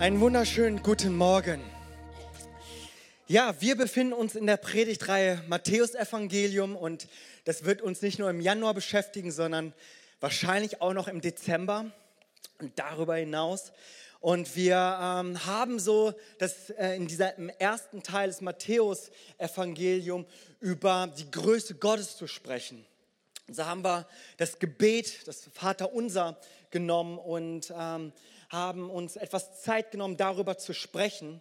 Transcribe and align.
Einen 0.00 0.18
wunderschönen 0.20 0.82
guten 0.82 1.14
Morgen. 1.14 1.60
Ja, 3.28 3.54
wir 3.60 3.76
befinden 3.76 4.14
uns 4.14 4.34
in 4.34 4.46
der 4.46 4.56
Predigtreihe 4.56 5.44
Matthäus 5.46 5.94
Evangelium 5.94 6.74
und 6.74 7.06
das 7.44 7.66
wird 7.66 7.82
uns 7.82 8.00
nicht 8.00 8.18
nur 8.18 8.30
im 8.30 8.40
Januar 8.40 8.72
beschäftigen, 8.72 9.30
sondern 9.30 9.74
wahrscheinlich 10.18 10.80
auch 10.80 10.94
noch 10.94 11.06
im 11.06 11.20
Dezember 11.20 11.92
und 12.60 12.78
darüber 12.78 13.16
hinaus. 13.16 13.72
Und 14.20 14.56
wir 14.56 14.76
ähm, 15.02 15.44
haben 15.44 15.78
so 15.78 16.14
das, 16.38 16.70
äh, 16.70 16.96
in 16.96 17.06
dieser, 17.06 17.36
im 17.36 17.50
ersten 17.50 18.02
Teil 18.02 18.28
des 18.28 18.40
Matthäus-Evangelium 18.40 20.24
über 20.60 21.12
die 21.18 21.30
Größe 21.30 21.74
Gottes 21.74 22.16
zu 22.16 22.26
sprechen. 22.26 22.86
So 23.48 23.66
haben 23.66 23.84
wir 23.84 24.08
das 24.38 24.58
Gebet, 24.58 25.28
das 25.28 25.50
Vaterunser 25.52 26.38
genommen 26.70 27.18
und 27.18 27.70
ähm, 27.76 28.14
haben 28.50 28.90
uns 28.90 29.16
etwas 29.16 29.62
Zeit 29.62 29.92
genommen, 29.92 30.16
darüber 30.16 30.58
zu 30.58 30.74
sprechen. 30.74 31.40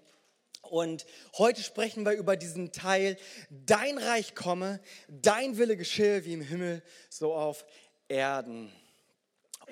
Und 0.62 1.06
heute 1.38 1.64
sprechen 1.64 2.06
wir 2.06 2.14
über 2.14 2.38
diesen 2.38 2.72
Teil, 2.72 3.18
dein 3.50 3.98
Reich 3.98 4.36
komme, 4.36 4.80
dein 5.08 5.58
Wille 5.58 5.76
geschehe 5.76 6.24
wie 6.26 6.34
im 6.34 6.42
Himmel, 6.42 6.84
so 7.10 7.34
auf 7.34 7.66
Erden. 8.08 8.72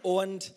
Und 0.01 0.53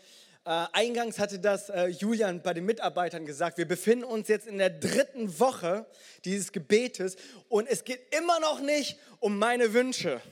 äh, 0.46 0.66
eingangs 0.72 1.18
hatte 1.18 1.38
das 1.38 1.68
äh, 1.68 1.86
Julian 1.88 2.42
bei 2.42 2.54
den 2.54 2.64
Mitarbeitern 2.64 3.26
gesagt, 3.26 3.58
wir 3.58 3.68
befinden 3.68 4.04
uns 4.04 4.28
jetzt 4.28 4.46
in 4.46 4.56
der 4.56 4.70
dritten 4.70 5.38
Woche 5.38 5.84
dieses 6.24 6.52
Gebetes 6.52 7.16
und 7.48 7.68
es 7.68 7.84
geht 7.84 8.14
immer 8.14 8.40
noch 8.40 8.60
nicht 8.60 8.98
um 9.18 9.38
meine 9.38 9.74
Wünsche. 9.74 10.22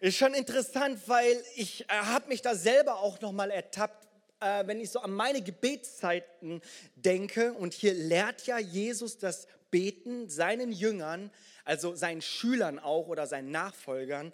Ist 0.00 0.16
schon 0.16 0.32
interessant, 0.32 1.00
weil 1.06 1.42
ich 1.56 1.82
äh, 1.82 1.86
habe 1.88 2.28
mich 2.28 2.40
da 2.40 2.54
selber 2.54 3.00
auch 3.00 3.20
noch 3.20 3.32
mal 3.32 3.50
ertappt, 3.50 4.07
äh, 4.40 4.66
wenn 4.66 4.80
ich 4.80 4.90
so 4.90 5.00
an 5.00 5.12
meine 5.12 5.42
Gebetszeiten 5.42 6.60
denke, 6.94 7.52
und 7.52 7.74
hier 7.74 7.94
lehrt 7.94 8.46
ja 8.46 8.58
Jesus 8.58 9.18
das 9.18 9.46
Beten 9.70 10.28
seinen 10.28 10.72
Jüngern, 10.72 11.30
also 11.64 11.94
seinen 11.94 12.22
Schülern 12.22 12.78
auch 12.78 13.08
oder 13.08 13.26
seinen 13.26 13.50
Nachfolgern. 13.50 14.32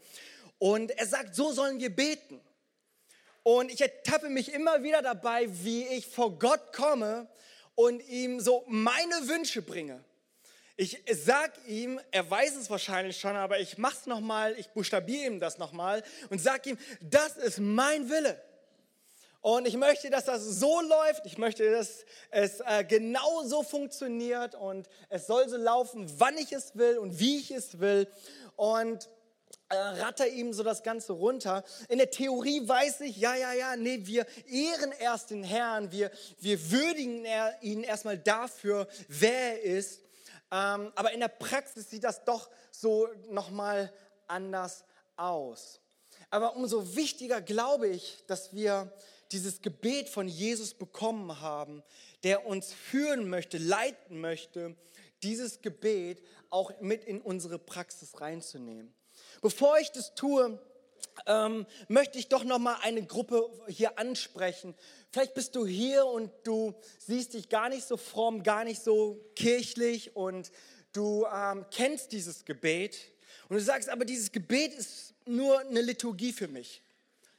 Und 0.58 0.90
er 0.92 1.06
sagt, 1.06 1.34
so 1.34 1.52
sollen 1.52 1.80
wir 1.80 1.94
beten. 1.94 2.40
Und 3.42 3.70
ich 3.70 3.80
ertappe 3.80 4.30
mich 4.30 4.52
immer 4.52 4.82
wieder 4.82 5.02
dabei, 5.02 5.46
wie 5.48 5.84
ich 5.86 6.06
vor 6.06 6.38
Gott 6.38 6.72
komme 6.72 7.28
und 7.74 8.00
ihm 8.08 8.40
so 8.40 8.64
meine 8.68 9.28
Wünsche 9.28 9.60
bringe. 9.60 10.02
Ich 10.76 11.02
sag 11.12 11.52
ihm, 11.68 12.00
er 12.10 12.28
weiß 12.28 12.56
es 12.56 12.70
wahrscheinlich 12.70 13.20
schon, 13.20 13.36
aber 13.36 13.60
ich 13.60 13.78
mach's 13.78 14.06
nochmal, 14.06 14.58
ich 14.58 14.68
buchstabiere 14.70 15.26
ihm 15.26 15.40
das 15.40 15.58
nochmal 15.58 16.02
und 16.30 16.40
sag 16.40 16.66
ihm, 16.66 16.78
das 17.00 17.36
ist 17.36 17.58
mein 17.60 18.08
Wille. 18.10 18.40
Und 19.44 19.68
ich 19.68 19.76
möchte, 19.76 20.08
dass 20.08 20.24
das 20.24 20.42
so 20.42 20.80
läuft. 20.80 21.26
Ich 21.26 21.36
möchte, 21.36 21.70
dass 21.70 22.06
es 22.30 22.60
äh, 22.60 22.82
genau 22.82 23.42
so 23.44 23.62
funktioniert 23.62 24.54
und 24.54 24.88
es 25.10 25.26
soll 25.26 25.46
so 25.50 25.58
laufen, 25.58 26.10
wann 26.16 26.38
ich 26.38 26.50
es 26.52 26.74
will 26.76 26.96
und 26.96 27.18
wie 27.18 27.36
ich 27.36 27.50
es 27.50 27.78
will. 27.78 28.08
Und 28.56 29.06
äh, 29.68 29.76
ratter 29.76 30.26
ihm 30.28 30.54
so 30.54 30.62
das 30.62 30.82
Ganze 30.82 31.12
runter. 31.12 31.62
In 31.90 31.98
der 31.98 32.10
Theorie 32.10 32.66
weiß 32.66 33.02
ich, 33.02 33.18
ja, 33.18 33.34
ja, 33.34 33.52
ja, 33.52 33.76
nee, 33.76 34.00
wir 34.04 34.26
ehren 34.46 34.92
erst 34.98 35.28
den 35.28 35.44
Herrn, 35.44 35.92
wir, 35.92 36.10
wir 36.38 36.70
würdigen 36.70 37.26
ihn 37.60 37.82
erstmal 37.82 38.16
dafür, 38.16 38.88
wer 39.08 39.62
er 39.62 39.62
ist. 39.62 40.00
Ähm, 40.50 40.90
aber 40.94 41.12
in 41.12 41.20
der 41.20 41.28
Praxis 41.28 41.90
sieht 41.90 42.04
das 42.04 42.24
doch 42.24 42.48
so 42.70 43.08
nochmal 43.28 43.92
anders 44.26 44.84
aus. 45.16 45.82
Aber 46.30 46.56
umso 46.56 46.96
wichtiger 46.96 47.42
glaube 47.42 47.88
ich, 47.88 48.24
dass 48.26 48.54
wir 48.54 48.90
dieses 49.32 49.62
Gebet 49.62 50.08
von 50.08 50.28
Jesus 50.28 50.74
bekommen 50.74 51.40
haben, 51.40 51.82
der 52.22 52.46
uns 52.46 52.72
führen 52.72 53.28
möchte, 53.28 53.58
leiten 53.58 54.20
möchte, 54.20 54.76
dieses 55.22 55.60
Gebet 55.60 56.22
auch 56.50 56.72
mit 56.80 57.04
in 57.04 57.20
unsere 57.20 57.58
Praxis 57.58 58.20
reinzunehmen. 58.20 58.94
Bevor 59.40 59.78
ich 59.78 59.90
das 59.90 60.14
tue, 60.14 60.58
ähm, 61.26 61.66
möchte 61.88 62.18
ich 62.18 62.28
doch 62.28 62.44
noch 62.44 62.58
mal 62.58 62.78
eine 62.82 63.04
Gruppe 63.04 63.50
hier 63.68 63.98
ansprechen. 63.98 64.74
Vielleicht 65.10 65.34
bist 65.34 65.54
du 65.54 65.66
hier 65.66 66.06
und 66.06 66.30
du 66.44 66.74
siehst 66.98 67.34
dich 67.34 67.48
gar 67.48 67.68
nicht 67.68 67.86
so 67.86 67.96
fromm, 67.96 68.42
gar 68.42 68.64
nicht 68.64 68.82
so 68.82 69.20
kirchlich 69.36 70.16
und 70.16 70.50
du 70.92 71.26
ähm, 71.32 71.66
kennst 71.70 72.12
dieses 72.12 72.44
Gebet 72.44 72.98
und 73.48 73.56
du 73.56 73.62
sagst, 73.62 73.88
aber 73.88 74.04
dieses 74.04 74.32
Gebet 74.32 74.74
ist 74.74 75.14
nur 75.26 75.60
eine 75.60 75.80
Liturgie 75.80 76.32
für 76.32 76.48
mich. 76.48 76.82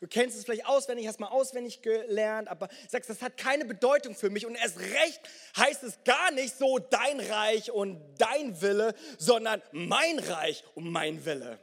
Du 0.01 0.07
kennst 0.07 0.37
es 0.37 0.43
vielleicht 0.43 0.65
auswendig, 0.65 1.07
hast 1.07 1.19
mal 1.19 1.29
auswendig 1.29 1.81
gelernt, 1.81 2.49
aber 2.49 2.67
sagst, 2.89 3.09
das 3.09 3.21
hat 3.21 3.37
keine 3.37 3.65
Bedeutung 3.65 4.13
für 4.13 4.29
mich. 4.29 4.45
Und 4.45 4.55
erst 4.55 4.79
recht 4.79 5.21
heißt 5.57 5.83
es 5.83 6.03
gar 6.03 6.31
nicht 6.31 6.57
so 6.57 6.79
dein 6.79 7.19
Reich 7.19 7.71
und 7.71 8.01
dein 8.17 8.61
Wille, 8.61 8.93
sondern 9.17 9.61
mein 9.71 10.19
Reich 10.19 10.63
und 10.75 10.89
mein 10.89 11.23
Wille. 11.25 11.59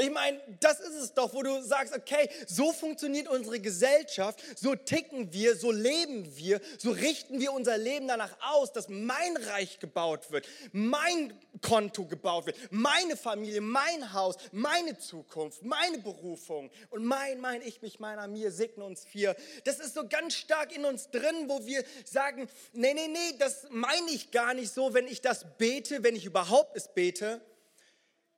Ich 0.00 0.10
meine, 0.12 0.40
das 0.60 0.78
ist 0.78 0.94
es 0.94 1.12
doch, 1.12 1.34
wo 1.34 1.42
du 1.42 1.60
sagst, 1.60 1.92
okay, 1.92 2.30
so 2.46 2.72
funktioniert 2.72 3.26
unsere 3.26 3.58
Gesellschaft, 3.58 4.40
so 4.56 4.76
ticken 4.76 5.32
wir, 5.32 5.56
so 5.56 5.72
leben 5.72 6.36
wir, 6.36 6.60
so 6.78 6.92
richten 6.92 7.40
wir 7.40 7.52
unser 7.52 7.76
Leben 7.76 8.06
danach 8.06 8.36
aus, 8.40 8.72
dass 8.72 8.88
mein 8.88 9.36
Reich 9.36 9.80
gebaut 9.80 10.30
wird, 10.30 10.46
mein 10.70 11.36
Konto 11.60 12.04
gebaut 12.04 12.46
wird, 12.46 12.56
meine 12.70 13.16
Familie, 13.16 13.60
mein 13.60 14.12
Haus, 14.12 14.36
meine 14.52 14.98
Zukunft, 14.98 15.62
meine 15.62 15.98
Berufung 15.98 16.70
und 16.90 17.04
mein, 17.04 17.40
mein, 17.40 17.62
ich, 17.62 17.82
mich, 17.82 18.00
meiner, 18.00 18.28
mir, 18.28 18.50
segne 18.50 18.84
uns 18.84 19.04
vier. 19.04 19.36
Das 19.64 19.78
ist 19.78 19.94
so 19.94 20.06
ganz 20.08 20.34
stark 20.34 20.74
in 20.74 20.84
uns 20.84 21.10
drin, 21.10 21.48
wo 21.48 21.64
wir 21.66 21.84
sagen, 22.04 22.48
nee, 22.72 22.94
nee, 22.94 23.08
nee, 23.08 23.36
das 23.38 23.66
meine 23.70 24.10
ich 24.10 24.30
gar 24.30 24.54
nicht 24.54 24.72
so, 24.72 24.94
wenn 24.94 25.06
ich 25.06 25.20
das 25.20 25.46
bete, 25.58 26.02
wenn 26.02 26.16
ich 26.16 26.24
überhaupt 26.24 26.76
es 26.76 26.88
bete 26.92 27.40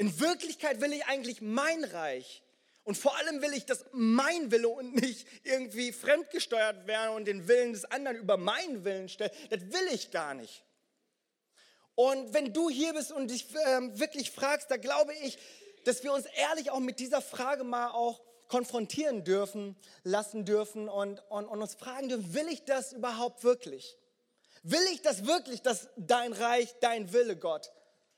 in 0.01 0.19
Wirklichkeit 0.19 0.81
will 0.81 0.95
ich 0.95 1.05
eigentlich 1.05 1.43
mein 1.43 1.85
Reich. 1.85 2.43
Und 2.85 2.97
vor 2.97 3.15
allem 3.19 3.43
will 3.43 3.53
ich, 3.53 3.67
dass 3.67 3.85
mein 3.93 4.51
Wille 4.51 4.71
und 4.71 4.95
nicht 4.95 5.29
irgendwie 5.45 5.93
fremdgesteuert 5.93 6.87
werden 6.87 7.17
und 7.17 7.27
den 7.27 7.47
Willen 7.49 7.75
des 7.75 7.85
anderen 7.85 8.17
über 8.17 8.39
meinen 8.39 8.83
Willen 8.87 9.11
stellt. 9.11 9.35
Das 9.51 9.61
will 9.61 9.89
ich 9.93 10.11
gar 10.11 10.33
nicht. 10.33 10.65
Und 12.01 12.33
wenn 12.33 12.55
du 12.55 12.71
hier 12.71 12.95
bist 12.95 13.13
und 13.13 13.31
dich 13.31 13.55
äh, 13.55 13.99
wirklich 13.99 14.31
fragst, 14.31 14.71
da 14.71 14.79
glaube 14.79 15.13
ich, 15.17 15.37
dass 15.85 16.03
wir 16.03 16.15
uns 16.15 16.25
ehrlich 16.25 16.71
auch 16.71 16.79
mit 16.79 16.99
dieser 16.99 17.21
Frage 17.21 17.63
mal 17.63 17.91
auch 17.91 18.23
konfrontieren 18.49 19.23
dürfen, 19.23 19.77
lassen 20.03 20.47
dürfen 20.47 20.89
und, 20.89 21.23
und, 21.29 21.45
und 21.45 21.61
uns 21.61 21.75
fragen 21.75 22.09
dürfen, 22.09 22.33
will 22.33 22.49
ich 22.49 22.65
das 22.65 22.95
überhaupt 22.95 23.45
wirklich? 23.45 23.99
Will 24.63 24.81
ich 24.95 25.03
das 25.03 25.27
wirklich, 25.27 25.61
dass 25.61 25.89
dein 25.99 26.33
Reich, 26.33 26.75
dein 26.81 27.13
Wille, 27.13 27.37
Gott? 27.37 27.71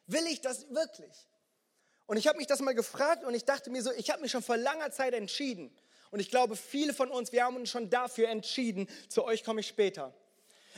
Will 0.07 0.29
ich 0.29 0.41
das 0.41 0.71
wirklich? 0.71 1.27
Und 2.07 2.19
ich 2.19 2.29
habe 2.29 2.39
mich 2.39 2.47
das 2.47 2.61
mal 2.61 2.77
gefragt 2.77 3.25
und 3.25 3.35
ich 3.35 3.47
dachte 3.47 3.69
mir 3.69 3.83
so, 3.83 3.91
ich 3.91 4.11
habe 4.11 4.23
mich 4.23 4.31
schon 4.31 4.45
vor 4.45 4.59
langer 4.59 4.93
Zeit 4.93 5.13
entschieden. 5.13 5.77
Und 6.13 6.21
ich 6.21 6.31
glaube, 6.31 6.55
viele 6.55 6.95
von 6.95 7.11
uns, 7.11 7.33
wir 7.33 7.43
haben 7.43 7.57
uns 7.57 7.69
schon 7.69 7.91
dafür 7.91 8.29
entschieden. 8.29 8.87
Zu 9.09 9.25
euch 9.25 9.43
komme 9.43 9.59
ich 9.59 9.67
später. 9.67 10.15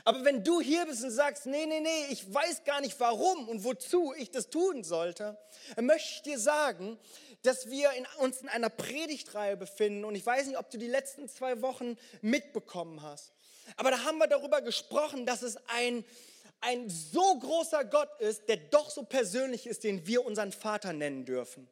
Aber 0.05 0.23
wenn 0.25 0.45
du 0.45 0.61
hier 0.61 0.85
bist 0.85 1.03
und 1.03 1.11
sagst, 1.11 1.47
nee, 1.47 1.65
nee, 1.65 1.81
nee, 1.81 2.07
ich 2.11 2.33
weiß 2.33 2.65
gar 2.65 2.83
nicht 2.83 2.99
warum 3.01 3.49
und 3.49 3.65
wozu 3.65 4.13
ich 4.19 4.31
das 4.31 4.51
tun 4.51 4.85
sollte, 4.85 5.39
dann 5.77 5.87
möchte 5.87 6.11
ich 6.11 6.23
dir 6.23 6.39
sagen, 6.39 6.99
dass 7.43 7.71
wir 7.71 7.91
in, 7.93 8.07
uns 8.19 8.43
in 8.43 8.49
einer 8.51 8.69
Predigtreihe 8.69 9.57
befinden. 9.57 10.05
Und 10.05 10.15
ich 10.15 10.25
weiß 10.25 10.47
nicht, 10.47 10.59
ob 10.59 10.71
du 10.71 10.79
die 10.79 10.89
letzten 10.89 11.29
zwei 11.29 11.63
Wochen 11.63 11.97
mitbekommen 12.21 13.03
hast. 13.03 13.33
Aber 13.77 13.91
da 13.91 14.05
haben 14.05 14.19
wir 14.19 14.27
darüber 14.27 14.61
gesprochen, 14.61 15.25
dass 15.25 15.43
es 15.43 15.57
ein, 15.69 16.05
ein 16.61 16.91
so 16.91 17.39
großer 17.39 17.85
Gott 17.87 18.21
ist, 18.21 18.49
der 18.49 18.57
doch 18.57 18.91
so 18.91 19.05
persönlich 19.05 19.67
ist, 19.67 19.85
den 19.85 20.07
wir 20.07 20.25
unseren 20.25 20.53
Vater 20.53 20.93
nennen 20.93 21.25
dürfen. 21.25 21.67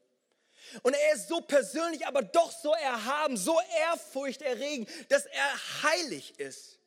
Und 0.83 0.95
er 0.95 1.15
ist 1.15 1.29
so 1.29 1.43
persönlich, 1.43 2.07
aber 2.07 2.23
doch 2.23 2.51
so 2.51 2.73
erhaben, 2.73 3.37
so 3.37 3.59
ehrfurchterregend, 3.91 4.89
dass 5.11 5.27
er 5.27 5.83
heilig 5.83 6.39
ist. 6.39 6.79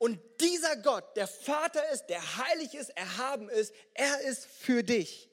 Und 0.00 0.18
dieser 0.40 0.76
Gott, 0.76 1.14
der 1.14 1.26
Vater 1.26 1.86
ist, 1.90 2.06
der 2.06 2.38
heilig 2.38 2.74
ist, 2.74 2.88
erhaben 2.96 3.50
ist, 3.50 3.74
er 3.92 4.22
ist 4.22 4.46
für 4.46 4.82
dich. 4.82 5.30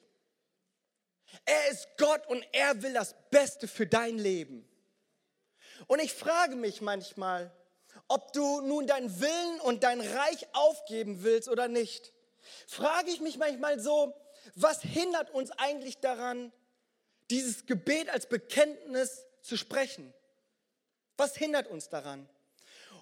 Er 1.46 1.68
ist 1.70 1.88
Gott 1.96 2.26
und 2.26 2.46
er 2.52 2.82
will 2.82 2.92
das 2.92 3.14
Beste 3.30 3.66
für 3.66 3.86
dein 3.86 4.18
Leben. 4.18 4.68
Und 5.86 6.00
ich 6.00 6.12
frage 6.12 6.54
mich 6.54 6.82
manchmal, 6.82 7.50
ob 8.08 8.34
du 8.34 8.60
nun 8.60 8.86
deinen 8.86 9.18
Willen 9.22 9.60
und 9.60 9.84
dein 9.84 10.02
Reich 10.02 10.46
aufgeben 10.52 11.22
willst 11.22 11.48
oder 11.48 11.68
nicht. 11.68 12.12
Frage 12.66 13.10
ich 13.10 13.22
mich 13.22 13.38
manchmal 13.38 13.80
so, 13.80 14.14
was 14.54 14.82
hindert 14.82 15.30
uns 15.30 15.50
eigentlich 15.52 16.00
daran, 16.00 16.52
dieses 17.30 17.64
Gebet 17.64 18.10
als 18.10 18.26
Bekenntnis 18.26 19.24
zu 19.40 19.56
sprechen? 19.56 20.12
Was 21.16 21.36
hindert 21.36 21.68
uns 21.68 21.88
daran? 21.88 22.28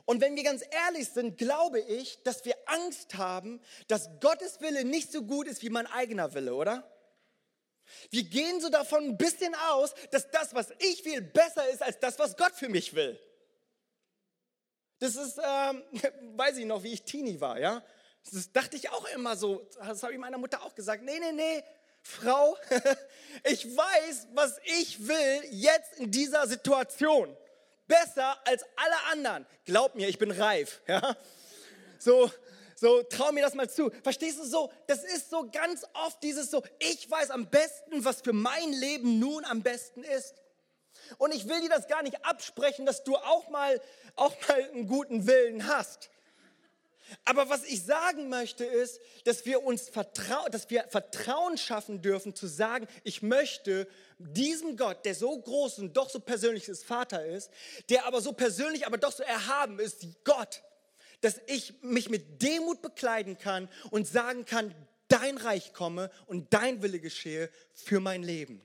Und 0.06 0.20
wenn 0.20 0.36
wir 0.36 0.44
ganz 0.44 0.62
ehrlich 0.70 1.08
sind, 1.08 1.36
glaube 1.36 1.80
ich, 1.80 2.22
dass 2.22 2.44
wir 2.44 2.54
Angst 2.66 3.16
haben, 3.16 3.60
dass 3.88 4.08
Gottes 4.20 4.60
Wille 4.60 4.84
nicht 4.84 5.12
so 5.12 5.22
gut 5.22 5.48
ist 5.48 5.62
wie 5.62 5.68
mein 5.68 5.86
eigener 5.88 6.32
Wille, 6.32 6.54
oder? 6.54 6.90
Wir 8.10 8.22
gehen 8.22 8.60
so 8.60 8.68
davon 8.68 9.04
ein 9.04 9.18
bisschen 9.18 9.54
aus, 9.70 9.94
dass 10.12 10.30
das, 10.30 10.54
was 10.54 10.72
ich 10.78 11.04
will, 11.04 11.20
besser 11.20 11.68
ist 11.68 11.82
als 11.82 11.98
das, 11.98 12.18
was 12.18 12.36
Gott 12.36 12.52
für 12.52 12.68
mich 12.68 12.94
will. 12.94 13.20
Das 15.00 15.16
ist, 15.16 15.38
ähm, 15.38 15.82
weiß 16.36 16.56
ich 16.56 16.64
noch, 16.66 16.82
wie 16.84 16.92
ich 16.92 17.02
Teenie 17.02 17.40
war, 17.40 17.58
ja. 17.58 17.84
Das 18.32 18.50
dachte 18.52 18.76
ich 18.76 18.90
auch 18.90 19.06
immer 19.08 19.36
so. 19.36 19.68
Das 19.78 20.02
habe 20.02 20.12
ich 20.12 20.18
meiner 20.18 20.38
Mutter 20.38 20.62
auch 20.62 20.74
gesagt. 20.74 21.02
Nee, 21.02 21.18
nee, 21.18 21.32
nee, 21.32 21.64
Frau, 22.00 22.56
ich 23.44 23.66
weiß, 23.76 24.28
was 24.34 24.60
ich 24.64 25.06
will 25.06 25.42
jetzt 25.50 25.98
in 25.98 26.12
dieser 26.12 26.46
Situation. 26.46 27.36
Besser 27.86 28.36
als 28.46 28.64
alle 28.76 29.12
anderen. 29.12 29.46
Glaub 29.64 29.94
mir, 29.94 30.08
ich 30.08 30.18
bin 30.18 30.30
reif, 30.30 30.80
ja. 30.88 31.16
So, 31.98 32.30
so, 32.74 33.02
trau 33.04 33.32
mir 33.32 33.42
das 33.42 33.54
mal 33.54 33.70
zu. 33.70 33.90
Verstehst 34.02 34.38
du 34.38 34.44
so? 34.44 34.70
Das 34.86 35.02
ist 35.02 35.30
so 35.30 35.48
ganz 35.50 35.84
oft 35.94 36.22
dieses 36.22 36.50
so, 36.50 36.62
ich 36.78 37.10
weiß 37.10 37.30
am 37.30 37.48
besten, 37.48 38.04
was 38.04 38.20
für 38.20 38.34
mein 38.34 38.72
Leben 38.72 39.18
nun 39.18 39.44
am 39.46 39.62
besten 39.62 40.02
ist. 40.02 40.34
Und 41.18 41.34
ich 41.34 41.48
will 41.48 41.60
dir 41.60 41.68
das 41.68 41.88
gar 41.88 42.02
nicht 42.02 42.24
absprechen, 42.24 42.84
dass 42.84 43.04
du 43.04 43.16
auch 43.16 43.48
mal, 43.48 43.80
auch 44.14 44.34
mal 44.48 44.62
einen 44.70 44.88
guten 44.88 45.26
Willen 45.26 45.66
hast. 45.68 46.10
Aber 47.24 47.48
was 47.48 47.64
ich 47.64 47.84
sagen 47.84 48.28
möchte 48.28 48.64
ist, 48.64 49.00
dass 49.24 49.46
wir 49.46 49.62
uns 49.62 49.88
Vertrauen, 49.88 50.50
dass 50.50 50.68
wir 50.70 50.84
Vertrauen 50.88 51.56
schaffen 51.56 52.02
dürfen 52.02 52.34
zu 52.34 52.46
sagen, 52.46 52.88
ich 53.04 53.22
möchte 53.22 53.86
diesem 54.18 54.76
Gott, 54.76 55.04
der 55.04 55.14
so 55.14 55.38
groß 55.38 55.78
und 55.78 55.96
doch 55.96 56.08
so 56.08 56.20
persönlich 56.20 56.68
ist, 56.68 56.84
Vater 56.84 57.24
ist, 57.24 57.50
der 57.88 58.06
aber 58.06 58.20
so 58.20 58.32
persönlich, 58.32 58.86
aber 58.86 58.98
doch 58.98 59.12
so 59.12 59.22
erhaben 59.22 59.78
ist, 59.78 60.06
Gott, 60.24 60.62
dass 61.20 61.40
ich 61.46 61.74
mich 61.82 62.08
mit 62.08 62.42
Demut 62.42 62.82
bekleiden 62.82 63.38
kann 63.38 63.68
und 63.90 64.06
sagen 64.06 64.44
kann, 64.44 64.74
dein 65.08 65.36
Reich 65.36 65.72
komme 65.72 66.10
und 66.26 66.52
dein 66.52 66.82
Wille 66.82 67.00
geschehe 67.00 67.50
für 67.74 68.00
mein 68.00 68.22
Leben. 68.22 68.62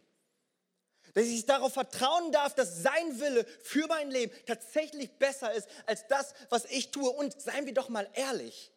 Dass 1.14 1.26
ich 1.26 1.46
darauf 1.46 1.74
vertrauen 1.74 2.32
darf, 2.32 2.56
dass 2.56 2.82
sein 2.82 3.20
Wille 3.20 3.46
für 3.62 3.86
mein 3.88 4.10
Leben 4.10 4.34
tatsächlich 4.46 5.12
besser 5.12 5.54
ist 5.54 5.68
als 5.86 6.08
das, 6.08 6.34
was 6.50 6.66
ich 6.66 6.92
tue. 6.92 7.10
Und 7.10 7.40
seien 7.40 7.66
wir 7.66 7.74
doch 7.74 7.90
mal 7.90 8.10
ehrlich, 8.14 8.72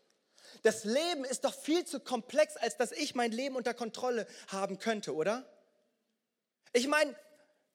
das 0.64 0.84
Leben 0.84 1.24
ist 1.24 1.44
doch 1.44 1.54
viel 1.54 1.84
zu 1.84 2.00
komplex, 2.00 2.56
als 2.56 2.76
dass 2.76 2.90
ich 2.90 3.14
mein 3.14 3.30
Leben 3.30 3.54
unter 3.54 3.74
Kontrolle 3.74 4.26
haben 4.48 4.78
könnte, 4.78 5.14
oder? 5.14 5.46
Ich 6.74 6.88
meine, 6.88 7.14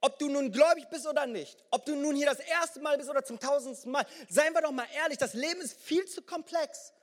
ob 0.01 0.19
du 0.19 0.29
nun 0.29 0.51
gläubig 0.51 0.87
bist 0.89 1.07
oder 1.07 1.25
nicht, 1.25 1.57
ob 1.71 1.85
du 1.85 1.95
nun 1.95 2.15
hier 2.15 2.27
das 2.27 2.39
erste 2.39 2.79
Mal 2.81 2.97
bist 2.97 3.09
oder 3.09 3.23
zum 3.23 3.39
tausendsten 3.39 3.91
Mal, 3.91 4.05
seien 4.29 4.53
wir 4.53 4.61
doch 4.61 4.71
mal 4.71 4.87
ehrlich, 4.95 5.17
das 5.17 5.33
Leben 5.33 5.61
ist 5.61 5.73
viel 5.81 6.05
zu 6.05 6.21
komplex. 6.21 6.93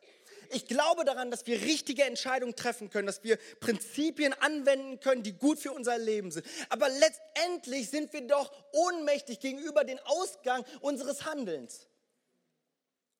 Ich 0.51 0.67
glaube 0.67 1.05
daran, 1.05 1.31
dass 1.31 1.47
wir 1.47 1.61
richtige 1.63 2.05
Entscheidungen 2.05 2.55
treffen 2.55 2.91
können, 2.91 3.07
dass 3.07 3.25
wir 3.25 3.39
Prinzipien 3.61 4.33
anwenden 4.35 5.01
können, 5.01 5.23
die 5.23 5.33
gut 5.33 5.59
für 5.59 5.73
unser 5.73 5.99
Leben 5.99 6.31
sind. 6.31 6.47
Aber 6.69 6.89
letztendlich 6.89 7.91
sind 7.91 8.13
wir 8.13 8.27
doch 8.27 8.53
ohnmächtig 8.73 9.41
gegenüber 9.41 9.85
dem 9.85 9.99
Ausgang 10.05 10.65
unseres 10.81 11.25
Handelns. 11.25 11.89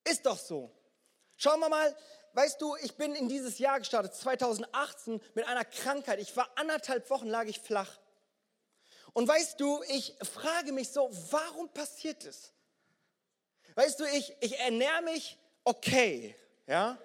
Ist 0.05 0.25
doch 0.25 0.39
so. 0.39 0.71
Schauen 1.35 1.59
wir 1.59 1.69
mal, 1.69 1.95
weißt 2.33 2.61
du, 2.61 2.75
ich 2.77 2.95
bin 2.95 3.13
in 3.15 3.27
dieses 3.27 3.59
Jahr 3.59 3.79
gestartet, 3.79 4.15
2018, 4.15 5.19
mit 5.33 5.45
einer 5.47 5.65
Krankheit. 5.65 6.19
Ich 6.19 6.37
war 6.37 6.49
anderthalb 6.55 7.09
Wochen, 7.09 7.27
lag 7.27 7.45
ich 7.45 7.59
flach. 7.59 7.99
Und 9.17 9.27
weißt 9.27 9.59
du, 9.59 9.81
ich 9.87 10.13
frage 10.21 10.71
mich 10.71 10.89
so, 10.89 11.09
warum 11.31 11.69
passiert 11.69 12.23
es? 12.23 12.51
Weißt 13.73 13.99
du, 13.99 14.03
ich, 14.05 14.31
ich 14.41 14.59
ernähre 14.59 15.01
mich 15.01 15.39
okay, 15.63 16.35
ja. 16.67 16.99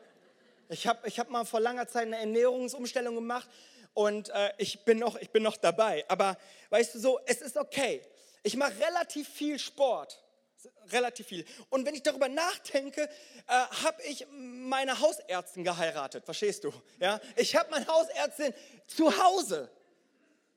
Ich 0.68 0.86
habe 0.86 1.08
ich 1.08 1.18
hab 1.18 1.30
mal 1.30 1.46
vor 1.46 1.60
langer 1.60 1.88
Zeit 1.88 2.08
eine 2.08 2.18
Ernährungsumstellung 2.18 3.14
gemacht 3.14 3.48
und 3.94 4.28
äh, 4.28 4.52
ich, 4.58 4.84
bin 4.84 4.98
noch, 4.98 5.16
ich 5.16 5.30
bin 5.30 5.42
noch 5.42 5.56
dabei. 5.56 6.04
Aber 6.06 6.36
weißt 6.68 6.96
du 6.96 6.98
so, 6.98 7.18
es 7.24 7.40
ist 7.40 7.56
okay. 7.56 8.02
Ich 8.42 8.56
mache 8.56 8.78
relativ 8.78 9.26
viel 9.30 9.58
Sport. 9.58 10.22
Relativ 10.90 11.28
viel. 11.28 11.46
Und 11.70 11.86
wenn 11.86 11.94
ich 11.94 12.02
darüber 12.02 12.28
nachdenke, 12.28 13.04
äh, 13.04 13.08
habe 13.48 14.02
ich 14.02 14.26
meine 14.30 15.00
Hausärztin 15.00 15.64
geheiratet. 15.64 16.26
Verstehst 16.26 16.64
du? 16.64 16.74
Ja? 17.00 17.22
Ich 17.36 17.56
habe 17.56 17.70
meine 17.70 17.86
Hausärztin 17.86 18.52
zu 18.86 19.16
Hause. 19.16 19.70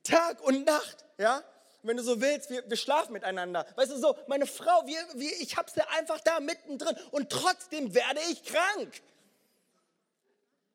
Tag 0.05 0.41
und 0.41 0.65
Nacht. 0.65 1.05
Ja? 1.17 1.43
wenn 1.85 1.97
du 1.97 2.03
so 2.03 2.19
willst, 2.19 2.49
wir, 2.49 2.67
wir 2.67 2.77
schlafen 2.77 3.13
miteinander. 3.13 3.65
Weißt 3.75 3.91
du, 3.91 3.97
so, 3.97 4.17
meine 4.27 4.47
Frau, 4.47 4.85
wir, 4.87 4.97
wir, 5.13 5.39
ich 5.39 5.55
habe 5.55 5.69
sie 5.69 5.87
einfach 5.89 6.19
da 6.21 6.39
mittendrin 6.39 6.95
und 7.11 7.29
trotzdem 7.29 7.93
werde 7.93 8.19
ich 8.31 8.43
krank. 8.43 9.01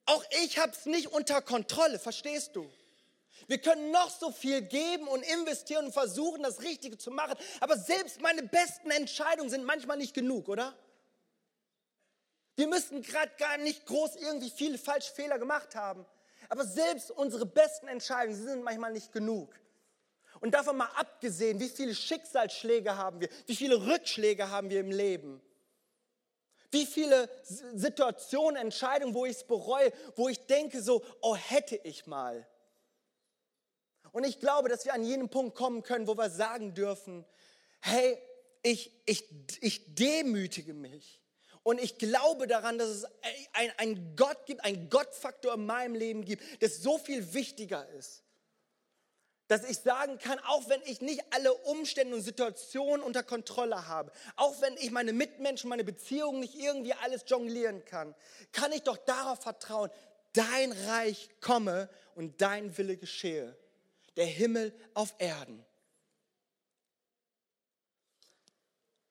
Auch 0.07 0.25
ich 0.43 0.59
habe 0.59 0.73
es 0.73 0.87
nicht 0.87 1.09
unter 1.09 1.43
Kontrolle, 1.43 1.99
verstehst 1.99 2.55
du? 2.55 2.71
Wir 3.47 3.59
können 3.59 3.91
noch 3.91 4.11
so 4.11 4.31
viel 4.31 4.63
geben 4.63 5.09
und 5.09 5.23
investieren 5.23 5.87
und 5.87 5.93
versuchen, 5.93 6.43
das 6.43 6.63
Richtige 6.63 6.99
zu 6.99 7.11
machen, 7.11 7.37
aber 7.59 7.77
selbst 7.77 8.21
meine 8.21 8.43
besten 8.45 8.91
Entscheidungen 8.91 9.51
sind 9.51 9.65
manchmal 9.65 9.97
nicht 9.97 10.15
genug, 10.15 10.49
oder? 10.49 10.75
Wir 12.55 12.69
müssen 12.69 13.03
gerade 13.03 13.33
gar 13.39 13.57
nicht 13.57 13.87
groß 13.87 14.17
irgendwie 14.17 14.51
viele 14.51 14.79
falsche 14.79 15.13
Fehler 15.13 15.39
gemacht 15.39 15.75
haben, 15.75 16.07
aber 16.51 16.67
selbst 16.67 17.11
unsere 17.13 17.47
besten 17.47 17.89
Entscheidungen 17.89 18.37
sind 18.37 18.63
manchmal 18.63 18.93
nicht 18.93 19.13
genug. 19.13 19.55
Und 20.41 20.53
davon 20.53 20.77
mal 20.77 20.91
abgesehen, 20.97 21.61
wie 21.61 21.69
viele 21.69 21.95
Schicksalsschläge 21.95 22.97
haben 22.97 23.21
wir, 23.21 23.29
wie 23.47 23.55
viele 23.55 23.87
Rückschläge 23.87 24.51
haben 24.51 24.69
wir 24.69 24.81
im 24.81 24.91
Leben. 24.91 25.41
Wie 26.73 26.87
viele 26.87 27.29
Situationen, 27.43 28.57
Entscheidungen, 28.57 29.15
wo 29.15 29.27
ich 29.27 29.37
es 29.37 29.45
bereue, 29.45 29.93
wo 30.17 30.29
ich 30.29 30.47
denke 30.47 30.83
so, 30.83 31.05
oh 31.21 31.37
hätte 31.37 31.77
ich 31.77 32.07
mal. 32.07 32.47
Und 34.13 34.25
ich 34.25 34.41
glaube, 34.41 34.69
dass 34.69 34.85
wir 34.85 34.95
an 34.95 35.05
jenem 35.05 35.29
Punkt 35.29 35.55
kommen 35.55 35.83
können, 35.83 36.09
wo 36.09 36.17
wir 36.17 36.31
sagen 36.31 36.75
dürfen, 36.75 37.25
hey, 37.81 38.19
ich, 38.63 38.93
ich, 39.07 39.25
ich 39.61 39.95
demütige 39.95 40.75
mich. 40.75 41.20
Und 41.63 41.81
ich 41.81 41.99
glaube 41.99 42.47
daran, 42.47 42.79
dass 42.79 42.89
es 42.89 43.07
einen 43.77 44.17
Gott 44.17 44.47
gibt, 44.47 44.65
einen 44.65 44.89
Gottfaktor 44.89 45.55
in 45.55 45.67
meinem 45.67 45.95
Leben 45.95 46.25
gibt, 46.25 46.63
der 46.63 46.71
so 46.71 46.99
viel 46.99 47.35
wichtiger 47.35 47.89
ist 47.91 48.23
dass 49.51 49.69
ich 49.69 49.79
sagen 49.79 50.19
kann, 50.19 50.39
auch 50.47 50.69
wenn 50.69 50.81
ich 50.85 51.01
nicht 51.01 51.25
alle 51.31 51.53
Umstände 51.53 52.15
und 52.15 52.23
Situationen 52.23 53.05
unter 53.05 53.25
Kontrolle 53.25 53.89
habe, 53.89 54.13
auch 54.37 54.61
wenn 54.61 54.77
ich 54.77 54.93
meine 54.93 55.13
Mitmenschen, 55.13 55.69
meine 55.69 55.83
Beziehungen 55.83 56.39
nicht 56.39 56.55
irgendwie 56.55 56.93
alles 56.95 57.25
jonglieren 57.27 57.85
kann, 57.85 58.15
kann 58.53 58.71
ich 58.71 58.83
doch 58.83 58.97
darauf 58.97 59.41
vertrauen, 59.41 59.91
dein 60.35 60.71
Reich 60.71 61.31
komme 61.41 61.91
und 62.15 62.41
dein 62.41 62.79
Wille 62.79 62.97
geschehe. 62.97 63.57
Der 64.17 64.27
Himmel 64.27 64.73
auf 64.95 65.17
Erden. 65.19 65.67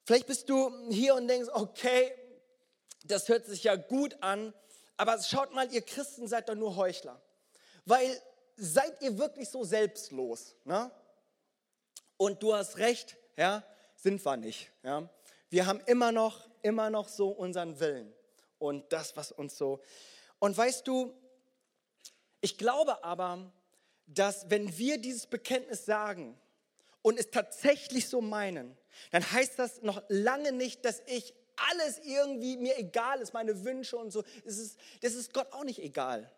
Vielleicht 0.06 0.28
bist 0.28 0.48
du 0.48 0.72
hier 0.90 1.16
und 1.16 1.28
denkst, 1.28 1.50
okay, 1.51 2.13
das 3.04 3.28
hört 3.30 3.46
sich 3.46 3.63
ja 3.63 3.75
gut 3.75 4.18
an, 4.22 4.54
aber 4.98 5.22
schaut 5.22 5.53
mal, 5.53 5.72
ihr 5.72 5.82
Christen 5.82 6.27
seid 6.27 6.50
doch 6.50 6.56
nur 6.56 6.75
Heuchler. 6.75 7.22
Weil 7.86 8.22
seid 8.58 9.01
ihr 9.01 9.18
wirklich 9.18 9.50
so 9.50 9.63
selbstlos? 9.63 10.56
Ne? 10.65 10.91
Und 12.18 12.44
du 12.44 12.53
hast 12.53 12.77
recht, 12.77 13.18
ja, 13.38 13.63
sind 13.96 14.24
wir 14.25 14.38
nicht. 14.38 14.72
Ja? 14.84 15.10
Wir 15.50 15.65
haben 15.65 15.79
immer 15.86 16.12
noch, 16.12 16.50
immer 16.62 16.89
noch 16.89 17.08
so 17.08 17.29
unseren 17.29 17.79
Willen 17.79 18.13
und 18.58 18.91
das, 18.91 19.15
was 19.15 19.32
uns 19.32 19.58
so. 19.58 19.82
Und 20.39 20.58
weißt 20.58 20.86
du, 20.88 21.13
ich 22.41 22.58
glaube 22.58 23.03
aber, 23.03 23.51
dass 24.06 24.50
wenn 24.50 24.77
wir 24.77 24.98
dieses 24.98 25.27
Bekenntnis 25.27 25.86
sagen 25.86 26.39
und 27.01 27.20
es 27.20 27.32
tatsächlich 27.32 28.10
so 28.10 28.22
meinen, 28.22 28.77
dann 29.12 29.29
heißt 29.32 29.58
das 29.58 29.82
noch 29.82 30.01
lange 30.10 30.51
nicht, 30.51 30.84
dass 30.86 31.01
ich 31.08 31.34
alles 31.70 32.00
irgendwie 32.00 32.58
mir 32.58 32.78
egal 32.78 33.22
ist, 33.22 33.34
meine 33.34 33.63
Wünsche 33.63 33.98
und 33.98 34.12
so. 34.12 34.24
Das 34.46 34.58
ist, 34.58 34.80
das 35.01 35.13
ist 35.13 35.34
Gott 35.34 35.51
auch 35.54 35.63
nicht 35.63 35.80
egal. 35.80 36.32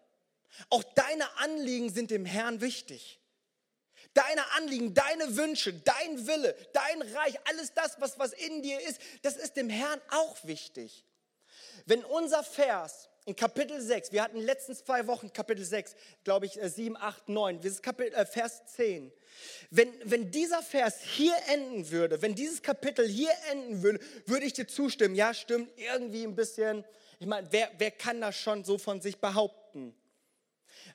Auch 0.69 0.83
deine 0.83 1.37
Anliegen 1.37 1.89
sind 1.89 2.11
dem 2.11 2.25
Herrn 2.25 2.61
wichtig. 2.61 3.19
Deine 4.13 4.51
Anliegen, 4.53 4.93
deine 4.93 5.37
Wünsche, 5.37 5.73
dein 5.73 6.27
Wille, 6.27 6.55
dein 6.73 7.01
Reich, 7.01 7.39
alles 7.47 7.73
das, 7.73 8.01
was, 8.01 8.19
was 8.19 8.33
in 8.33 8.61
dir 8.61 8.79
ist, 8.81 8.99
das 9.21 9.37
ist 9.37 9.55
dem 9.55 9.69
Herrn 9.69 10.01
auch 10.09 10.37
wichtig. 10.43 11.05
Wenn 11.85 12.03
unser 12.03 12.43
Vers 12.43 13.09
in 13.25 13.35
Kapitel 13.35 13.79
6, 13.79 14.11
wir 14.11 14.23
hatten 14.23 14.35
in 14.35 14.41
den 14.41 14.47
letzten 14.47 14.75
zwei 14.75 15.05
Wochen 15.05 15.31
Kapitel 15.31 15.63
6, 15.63 15.95
glaube 16.23 16.47
ich, 16.47 16.53
7, 16.53 16.97
8, 16.97 17.29
9, 17.29 17.61
das 17.61 17.73
ist 17.73 17.83
Kapitel, 17.83 18.15
äh, 18.15 18.25
Vers 18.25 18.65
10. 18.75 19.11
Wenn, 19.69 19.89
wenn 20.03 20.31
dieser 20.31 20.61
Vers 20.63 21.01
hier 21.01 21.35
enden 21.47 21.89
würde, 21.91 22.21
wenn 22.21 22.35
dieses 22.35 22.61
Kapitel 22.61 23.07
hier 23.07 23.31
enden 23.51 23.83
würde, 23.83 23.99
würde 24.25 24.45
ich 24.45 24.53
dir 24.53 24.67
zustimmen. 24.67 25.15
Ja, 25.15 25.33
stimmt, 25.33 25.71
irgendwie 25.77 26.23
ein 26.23 26.35
bisschen. 26.35 26.83
Ich 27.19 27.27
meine, 27.27 27.47
wer, 27.51 27.71
wer 27.77 27.91
kann 27.91 28.21
das 28.21 28.35
schon 28.35 28.63
so 28.63 28.77
von 28.77 29.01
sich 29.01 29.19
behaupten? 29.19 29.95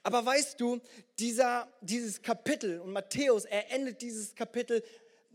Aber 0.02 0.24
weißt 0.26 0.60
du, 0.60 0.80
dieser, 1.18 1.68
dieses 1.80 2.22
Kapitel, 2.22 2.80
und 2.80 2.92
Matthäus, 2.92 3.44
er 3.44 3.70
endet 3.72 4.02
dieses 4.02 4.34
Kapitel 4.34 4.82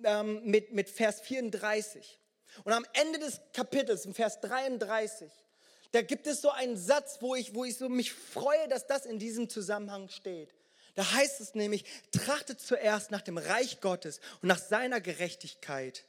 ähm, 0.04 0.42
mit, 0.44 0.74
mit 0.74 0.90
Vers 0.90 1.22
34. 1.22 2.20
Und 2.64 2.74
am 2.74 2.86
Ende 2.94 3.20
des 3.20 3.40
Kapitels, 3.54 4.06
im 4.06 4.14
Vers 4.14 4.42
33, 4.42 5.32
da 5.92 6.02
gibt 6.02 6.28
es 6.28 6.42
so 6.42 6.50
einen 6.50 6.78
Satz, 6.78 7.18
wo 7.22 7.36
ich, 7.36 7.54
wo 7.54 7.66
ich 7.66 7.78
so 7.78 7.90
mich 7.90 8.14
freue, 8.14 8.68
dass 8.70 8.88
das 8.88 9.06
in 9.06 9.20
diesem 9.20 9.50
Zusammenhang 9.50 10.10
steht. 10.10 10.54
Da 10.96 11.14
heißt 11.14 11.40
es 11.40 11.56
nämlich, 11.56 11.86
trachtet 12.12 12.60
zuerst 12.60 13.12
nach 13.12 13.22
dem 13.22 13.38
Reich 13.38 13.80
Gottes 13.82 14.20
und 14.42 14.48
nach 14.48 14.60
seiner 14.60 15.00
Gerechtigkeit 15.00 16.06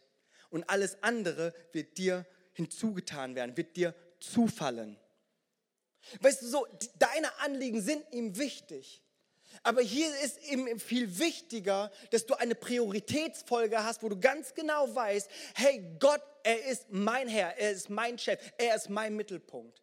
und 0.50 0.68
alles 0.68 1.02
andere 1.02 1.54
wird 1.72 1.98
dir 1.98 2.26
hinzugetan 2.52 3.34
werden, 3.34 3.56
wird 3.56 3.76
dir 3.76 3.94
zufallen. 4.20 4.98
Weißt 6.20 6.42
du, 6.42 6.46
so, 6.46 6.66
deine 6.98 7.38
Anliegen 7.40 7.80
sind 7.80 8.04
ihm 8.12 8.36
wichtig. 8.36 9.02
Aber 9.62 9.82
hier 9.82 10.08
ist 10.20 10.38
eben 10.44 10.80
viel 10.80 11.18
wichtiger, 11.18 11.92
dass 12.10 12.26
du 12.26 12.34
eine 12.34 12.54
Prioritätsfolge 12.54 13.84
hast, 13.84 14.02
wo 14.02 14.08
du 14.08 14.18
ganz 14.18 14.54
genau 14.54 14.92
weißt, 14.94 15.28
hey, 15.54 15.96
Gott, 16.00 16.22
er 16.44 16.66
ist 16.66 16.86
mein 16.90 17.28
Herr, 17.28 17.56
er 17.58 17.70
ist 17.72 17.90
mein 17.90 18.18
Chef, 18.18 18.38
er 18.58 18.74
ist 18.74 18.88
mein 18.90 19.14
Mittelpunkt. 19.16 19.82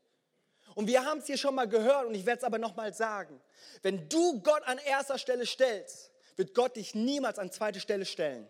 Und 0.75 0.87
wir 0.87 1.03
haben 1.03 1.19
es 1.19 1.25
hier 1.25 1.37
schon 1.37 1.55
mal 1.55 1.67
gehört 1.67 2.05
und 2.05 2.15
ich 2.15 2.25
werde 2.25 2.39
es 2.39 2.43
aber 2.43 2.57
nochmal 2.57 2.93
sagen. 2.93 3.41
Wenn 3.81 4.07
du 4.07 4.41
Gott 4.41 4.63
an 4.65 4.77
erster 4.77 5.17
Stelle 5.17 5.45
stellst, 5.45 6.11
wird 6.35 6.53
Gott 6.53 6.75
dich 6.75 6.95
niemals 6.95 7.39
an 7.39 7.51
zweite 7.51 7.79
Stelle 7.79 8.05
stellen. 8.05 8.47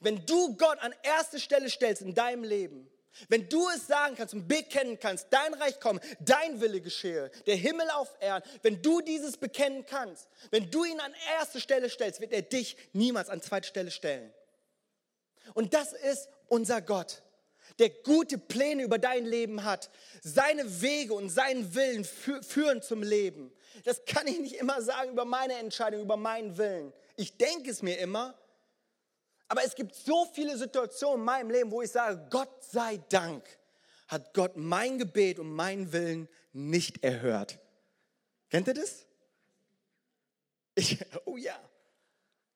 Wenn 0.00 0.24
du 0.26 0.56
Gott 0.56 0.78
an 0.78 0.94
erste 1.02 1.40
Stelle 1.40 1.70
stellst 1.70 2.02
in 2.02 2.14
deinem 2.14 2.44
Leben, 2.44 2.88
wenn 3.28 3.48
du 3.48 3.68
es 3.70 3.86
sagen 3.86 4.14
kannst 4.14 4.34
und 4.34 4.46
bekennen 4.46 4.98
kannst, 4.98 5.26
dein 5.30 5.52
Reich 5.54 5.80
komme, 5.80 6.00
dein 6.20 6.60
Wille 6.60 6.80
geschehe, 6.80 7.30
der 7.46 7.56
Himmel 7.56 7.90
auf 7.90 8.14
Erden, 8.20 8.48
wenn 8.62 8.80
du 8.80 9.00
dieses 9.00 9.36
bekennen 9.36 9.84
kannst, 9.84 10.28
wenn 10.50 10.70
du 10.70 10.84
ihn 10.84 11.00
an 11.00 11.12
erste 11.38 11.60
Stelle 11.60 11.90
stellst, 11.90 12.20
wird 12.20 12.32
er 12.32 12.42
dich 12.42 12.76
niemals 12.92 13.28
an 13.28 13.42
zweite 13.42 13.68
Stelle 13.68 13.90
stellen. 13.90 14.32
Und 15.54 15.74
das 15.74 15.92
ist 15.92 16.28
unser 16.50 16.82
Gott, 16.82 17.22
der 17.78 17.88
gute 17.88 18.36
Pläne 18.36 18.82
über 18.82 18.98
dein 18.98 19.24
Leben 19.24 19.64
hat. 19.64 19.90
Seine 20.22 20.82
Wege 20.82 21.14
und 21.14 21.30
seinen 21.30 21.74
Willen 21.74 22.04
führen 22.04 22.82
zum 22.82 23.02
Leben. 23.02 23.50
Das 23.84 24.04
kann 24.04 24.26
ich 24.26 24.38
nicht 24.38 24.56
immer 24.56 24.82
sagen 24.82 25.12
über 25.12 25.24
meine 25.24 25.54
Entscheidung, 25.54 26.02
über 26.02 26.16
meinen 26.16 26.58
Willen. 26.58 26.92
Ich 27.16 27.38
denke 27.38 27.70
es 27.70 27.80
mir 27.80 27.98
immer, 27.98 28.34
aber 29.48 29.64
es 29.64 29.74
gibt 29.74 29.94
so 29.94 30.26
viele 30.34 30.58
Situationen 30.58 31.20
in 31.20 31.24
meinem 31.24 31.50
Leben, 31.50 31.70
wo 31.70 31.80
ich 31.80 31.90
sage, 31.90 32.26
Gott 32.30 32.62
sei 32.62 33.00
Dank 33.08 33.44
hat 34.08 34.34
Gott 34.34 34.56
mein 34.56 34.98
Gebet 34.98 35.38
und 35.38 35.52
meinen 35.52 35.92
Willen 35.92 36.28
nicht 36.52 37.02
erhört. 37.02 37.58
Kennt 38.50 38.66
ihr 38.68 38.74
das? 38.74 39.06
Ich, 40.74 40.98
oh 41.24 41.36
ja, 41.36 41.58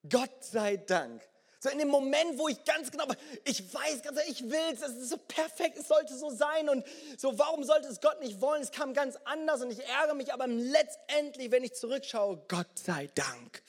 Gott 0.08 0.44
sei 0.44 0.76
Dank. 0.76 1.22
So 1.64 1.71
in 1.71 1.78
dem 1.78 1.88
Moment, 1.88 2.38
wo 2.38 2.49
ich 2.49 2.62
ganz 2.64 2.90
genau, 2.90 3.06
ich 3.42 3.73
weiß 3.73 4.02
ganz 4.02 4.18
genau, 4.18 4.30
ich 4.30 4.42
will 4.42 4.61
es, 4.71 4.83
es 4.83 4.97
ist 4.97 5.09
so 5.09 5.16
perfekt, 5.16 5.78
es 5.78 5.88
sollte 5.88 6.14
so 6.14 6.28
sein 6.28 6.68
und 6.68 6.85
so, 7.16 7.38
warum 7.38 7.64
sollte 7.64 7.88
es 7.88 8.02
Gott 8.02 8.21
nicht 8.21 8.42
wollen? 8.42 8.62
Es 8.62 8.71
kam 8.71 8.92
ganz 8.92 9.16
anders 9.25 9.62
und 9.62 9.71
ich 9.71 9.83
ärgere 9.83 10.14
mich, 10.14 10.30
aber 10.30 10.47
letztendlich, 10.47 11.50
wenn 11.50 11.64
ich 11.64 11.73
zurückschaue, 11.73 12.44
Gott 12.49 12.78
sei 12.78 13.09
Dank 13.14 13.62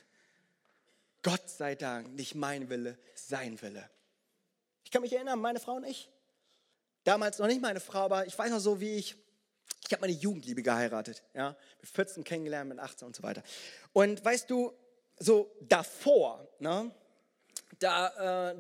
Gott 1.24 1.50
sei 1.50 1.76
Dank, 1.76 2.14
nicht 2.16 2.36
mein 2.36 2.70
Wille, 2.70 3.00
sein 3.16 3.60
Wille. 3.62 3.90
Ich 4.84 4.92
kann 4.92 5.02
mich 5.02 5.14
erinnern, 5.14 5.40
meine 5.40 5.62
Frau 5.62 5.76
und 5.76 5.86
ich, 5.86 6.08
damals 7.06 7.40
noch 7.40 7.48
nicht 7.48 7.62
meine 7.62 7.80
Frau, 7.80 8.00
aber 8.02 8.28
ich 8.28 8.38
weiß 8.38 8.52
noch 8.52 8.60
so, 8.60 8.82
wie 8.82 8.98
ich, 8.98 9.16
ich 9.88 9.94
habe 9.94 10.02
meine 10.02 10.14
Jugendliebe 10.14 10.62
geheiratet, 10.62 11.24
ja, 11.34 11.56
mit 11.80 11.90
14 11.90 12.26
kennengelernt, 12.26 12.68
mit 12.68 12.78
18 12.78 13.08
und 13.08 13.16
so 13.16 13.24
weiter. 13.24 13.42
Und 13.94 14.24
weißt 14.24 14.52
du, 14.52 14.74
so 15.18 15.50
davor, 15.62 16.46
ne, 16.60 16.92
da 17.80 18.52
äh, 18.52 18.56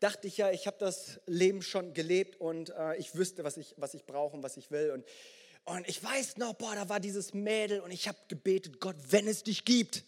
dachte 0.00 0.26
ich 0.26 0.36
ja, 0.36 0.50
ich 0.50 0.66
habe 0.66 0.76
das 0.78 1.20
Leben 1.26 1.62
schon 1.62 1.94
gelebt 1.94 2.40
und 2.40 2.70
äh, 2.70 2.96
ich 2.96 3.14
wüsste, 3.14 3.44
was 3.44 3.56
ich, 3.56 3.74
was 3.76 3.94
ich 3.94 4.04
brauche 4.04 4.36
und 4.36 4.42
was 4.42 4.56
ich 4.56 4.70
will. 4.70 4.90
Und, 4.90 5.04
und 5.64 5.88
ich 5.88 6.02
weiß 6.02 6.36
noch, 6.36 6.54
boah, 6.54 6.74
da 6.74 6.88
war 6.88 7.00
dieses 7.00 7.32
Mädel 7.32 7.80
und 7.80 7.90
ich 7.90 8.08
habe 8.08 8.18
gebetet, 8.28 8.80
Gott, 8.80 8.96
wenn 9.08 9.26
es 9.26 9.42
dich 9.42 9.64
gibt, 9.64 10.04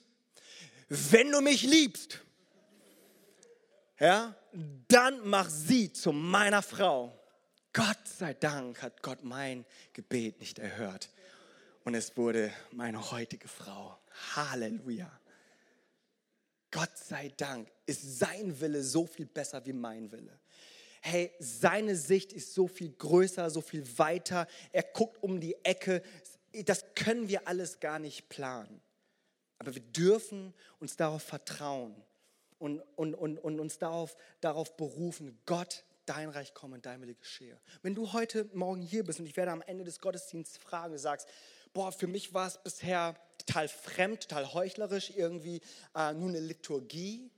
wenn 0.88 1.30
du 1.30 1.40
mich 1.40 1.62
liebst, 1.62 2.20
ja, 3.98 4.34
dann 4.88 5.26
mach 5.26 5.48
sie 5.48 5.92
zu 5.92 6.12
meiner 6.12 6.62
Frau. 6.62 7.18
Gott 7.72 8.06
sei 8.06 8.34
Dank 8.34 8.82
hat 8.82 9.02
Gott 9.02 9.22
mein 9.22 9.64
Gebet 9.92 10.40
nicht 10.40 10.58
erhört. 10.58 11.10
Und 11.84 11.94
es 11.94 12.16
wurde 12.16 12.52
meine 12.72 13.10
heutige 13.10 13.48
Frau. 13.48 13.98
Halleluja. 14.34 15.10
Gott 16.76 16.98
sei 16.98 17.32
Dank 17.38 17.72
ist 17.86 18.18
sein 18.18 18.60
Wille 18.60 18.82
so 18.82 19.06
viel 19.06 19.24
besser 19.24 19.64
wie 19.64 19.72
mein 19.72 20.12
Wille. 20.12 20.38
Hey, 21.00 21.32
seine 21.38 21.96
Sicht 21.96 22.34
ist 22.34 22.52
so 22.52 22.68
viel 22.68 22.90
größer, 22.90 23.48
so 23.48 23.62
viel 23.62 23.82
weiter. 23.96 24.46
Er 24.72 24.82
guckt 24.82 25.22
um 25.22 25.40
die 25.40 25.56
Ecke. 25.64 26.02
Das 26.66 26.84
können 26.94 27.30
wir 27.30 27.48
alles 27.48 27.80
gar 27.80 27.98
nicht 27.98 28.28
planen. 28.28 28.82
Aber 29.56 29.74
wir 29.74 29.80
dürfen 29.80 30.52
uns 30.78 30.96
darauf 30.96 31.22
vertrauen 31.22 31.96
und, 32.58 32.82
und, 32.94 33.14
und, 33.14 33.38
und 33.38 33.58
uns 33.58 33.78
darauf, 33.78 34.14
darauf 34.42 34.76
berufen, 34.76 35.40
Gott, 35.46 35.82
dein 36.04 36.28
Reich 36.28 36.52
komme, 36.52 36.78
dein 36.78 37.00
Wille 37.00 37.14
geschehe. 37.14 37.58
Wenn 37.80 37.94
du 37.94 38.12
heute 38.12 38.50
Morgen 38.52 38.82
hier 38.82 39.02
bist 39.02 39.18
und 39.18 39.24
ich 39.24 39.38
werde 39.38 39.52
am 39.52 39.62
Ende 39.62 39.84
des 39.84 39.98
Gottesdienstes 39.98 40.58
fragen, 40.58 40.92
du 40.92 40.98
sagst, 40.98 41.26
boah, 41.72 41.90
für 41.90 42.06
mich 42.06 42.34
war 42.34 42.48
es 42.48 42.62
bisher 42.62 43.16
total 43.46 43.68
fremd, 43.68 44.22
total 44.22 44.52
heuchlerisch, 44.52 45.10
irgendwie 45.10 45.60
äh, 45.94 46.12
nur 46.12 46.28
eine 46.28 46.40
Liturgie. 46.40 47.30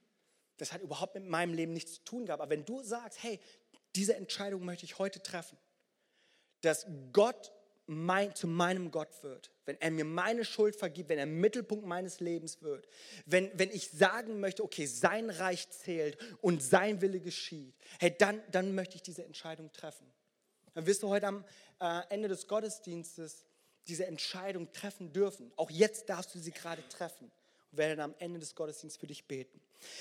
Das 0.56 0.72
hat 0.72 0.82
überhaupt 0.82 1.14
mit 1.14 1.26
meinem 1.26 1.54
Leben 1.54 1.72
nichts 1.72 1.94
zu 1.94 2.04
tun 2.04 2.26
gehabt. 2.26 2.42
Aber 2.42 2.50
wenn 2.50 2.64
du 2.64 2.82
sagst, 2.82 3.22
hey, 3.22 3.38
diese 3.94 4.16
Entscheidung 4.16 4.64
möchte 4.64 4.84
ich 4.84 4.98
heute 4.98 5.22
treffen, 5.22 5.58
dass 6.62 6.86
Gott 7.12 7.52
mein, 7.86 8.34
zu 8.34 8.46
meinem 8.46 8.90
Gott 8.90 9.22
wird, 9.22 9.50
wenn 9.64 9.80
er 9.80 9.90
mir 9.90 10.04
meine 10.04 10.44
Schuld 10.44 10.76
vergibt, 10.76 11.08
wenn 11.08 11.18
er 11.18 11.26
Mittelpunkt 11.26 11.86
meines 11.86 12.20
Lebens 12.20 12.60
wird, 12.60 12.86
wenn, 13.24 13.50
wenn 13.54 13.70
ich 13.70 13.90
sagen 13.90 14.40
möchte, 14.40 14.62
okay, 14.62 14.84
sein 14.86 15.30
Reich 15.30 15.70
zählt 15.70 16.18
und 16.42 16.62
sein 16.62 17.00
Wille 17.00 17.20
geschieht, 17.20 17.74
hey, 17.98 18.14
dann, 18.16 18.42
dann 18.50 18.74
möchte 18.74 18.96
ich 18.96 19.02
diese 19.02 19.24
Entscheidung 19.24 19.72
treffen. 19.72 20.06
Dann 20.74 20.86
wirst 20.86 21.02
du 21.02 21.08
heute 21.08 21.28
am 21.28 21.44
äh, 21.80 22.02
Ende 22.10 22.28
des 22.28 22.46
Gottesdienstes 22.46 23.47
diese 23.88 24.06
Entscheidung 24.06 24.70
treffen 24.72 25.12
dürfen. 25.12 25.50
Auch 25.56 25.70
jetzt 25.70 26.08
darfst 26.08 26.34
du 26.34 26.38
sie 26.38 26.52
gerade 26.52 26.86
treffen 26.88 27.30
und 27.70 27.78
werde 27.78 27.96
dann 27.96 28.12
am 28.12 28.16
Ende 28.18 28.38
des 28.38 28.54
Gottesdienstes 28.54 29.00
für 29.00 29.06
dich 29.06 29.26
beten. 29.26 29.60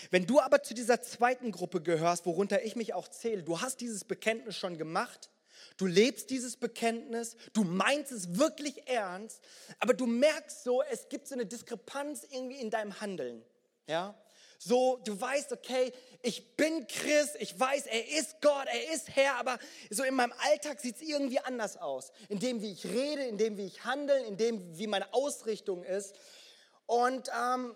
Wenn 0.10 0.25
du 0.25 0.39
aber 0.39 0.63
zu 0.63 0.74
dieser 0.74 1.01
zweiten 1.01 1.51
Gruppe 1.51 1.82
gehörst, 1.82 2.25
worunter 2.25 2.63
ich 2.63 2.75
mich 2.75 2.94
auch 2.94 3.08
zähle, 3.08 3.44
du 3.44 3.62
hast 3.62 3.82
dieses 3.82 4.03
Bekenntnis 4.03 4.58
schon 4.58 4.77
gemacht, 4.77 5.29
Du 5.77 5.86
lebst 5.86 6.29
dieses 6.29 6.56
Bekenntnis, 6.58 7.36
du 7.53 7.63
meinst 7.63 8.12
es 8.12 8.38
wirklich 8.38 8.88
ernst, 8.88 9.41
aber 9.79 9.94
du 9.94 10.06
merkst 10.06 10.63
so, 10.63 10.82
es 10.84 11.10
gibt 11.10 11.27
so 11.27 11.36
eine 11.36 11.46
Diskrepanz 11.46 12.27
irgendwie 12.29 12.60
in 12.60 12.70
deinem 12.70 13.00
Handeln. 13.00 13.44
Ja? 13.88 14.15
So, 14.57 14.99
du 15.03 15.19
weißt, 15.19 15.51
okay, 15.53 15.93
ich 16.21 16.55
bin 16.55 16.87
Christ, 16.87 17.35
ich 17.39 17.59
weiß, 17.59 17.85
er 17.85 18.19
ist 18.19 18.41
Gott, 18.41 18.65
er 18.65 18.93
ist 18.93 19.15
Herr, 19.15 19.35
aber 19.35 19.59
so 19.89 20.03
in 20.03 20.15
meinem 20.15 20.33
Alltag 20.49 20.79
sieht 20.79 20.95
es 20.95 21.01
irgendwie 21.01 21.39
anders 21.39 21.77
aus. 21.77 22.11
In 22.29 22.39
dem, 22.39 22.61
wie 22.61 22.71
ich 22.71 22.85
rede, 22.85 23.23
in 23.23 23.37
dem, 23.37 23.57
wie 23.57 23.65
ich 23.65 23.85
handle, 23.85 24.19
in 24.25 24.37
dem, 24.37 24.77
wie 24.77 24.87
meine 24.87 25.13
Ausrichtung 25.13 25.83
ist. 25.83 26.15
Und 26.85 27.29
ähm, 27.37 27.75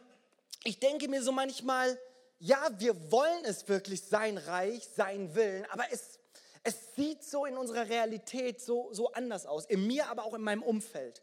ich 0.63 0.79
denke 0.79 1.07
mir 1.07 1.21
so 1.21 1.31
manchmal, 1.31 1.99
ja, 2.39 2.69
wir 2.79 3.11
wollen 3.11 3.45
es 3.45 3.67
wirklich, 3.67 4.01
sein 4.03 4.37
Reich, 4.37 4.87
sein 4.95 5.35
Willen, 5.35 5.65
aber 5.71 5.85
es 5.91 6.19
es 6.63 6.95
sieht 6.95 7.23
so 7.23 7.45
in 7.45 7.57
unserer 7.57 7.89
Realität 7.89 8.61
so, 8.61 8.89
so 8.91 9.11
anders 9.13 9.45
aus, 9.45 9.65
in 9.65 9.87
mir, 9.87 10.07
aber 10.07 10.25
auch 10.25 10.33
in 10.33 10.41
meinem 10.41 10.63
Umfeld. 10.63 11.21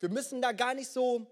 Wir 0.00 0.10
müssen 0.10 0.42
da 0.42 0.52
gar 0.52 0.74
nicht 0.74 0.90
so 0.90 1.26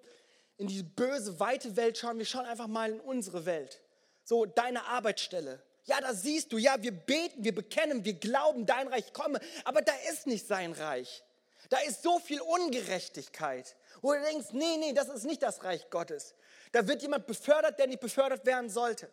in 0.63 0.69
die 0.69 0.85
böse, 0.85 1.41
weite 1.41 1.77
Welt 1.77 1.99
schauen, 1.99 2.19
wir 2.19 2.25
schauen 2.25 2.47
einfach 2.47 2.69
mal 2.69 2.93
in 2.93 3.01
unsere 3.01 3.45
Welt. 3.47 3.83
So 4.23 4.47
deine 4.47 4.85
Arbeitsstelle. 4.85 5.61
Ja, 5.85 6.01
da 6.01 6.15
siehst 6.15 6.53
du, 6.53 6.59
ja, 6.59 6.81
wir 6.81 6.93
beten, 6.93 7.43
wir 7.43 7.55
bekennen, 7.55 8.05
wir 8.05 8.15
glauben, 8.15 8.65
dein 8.65 8.87
Reich 8.87 9.13
komme, 9.13 9.41
aber 9.65 9.83
da 9.83 9.93
ist 10.13 10.29
nicht 10.29 10.47
sein 10.47 10.73
Reich. 10.73 11.25
Da 11.69 11.79
ist 11.79 12.03
so 12.03 12.21
viel 12.21 12.41
Ungerechtigkeit, 12.41 13.75
wo 14.03 14.13
du 14.13 14.21
denkst, 14.21 14.49
nee, 14.53 14.77
nee, 14.79 14.93
das 14.93 15.09
ist 15.09 15.25
nicht 15.25 15.43
das 15.43 15.65
Reich 15.65 15.91
Gottes. 15.91 16.35
Da 16.71 16.87
wird 16.87 17.03
jemand 17.03 17.27
befördert, 17.27 17.81
der 17.81 17.89
nicht 17.89 18.01
befördert 18.01 18.47
werden 18.47 18.71
sollte. 18.71 19.11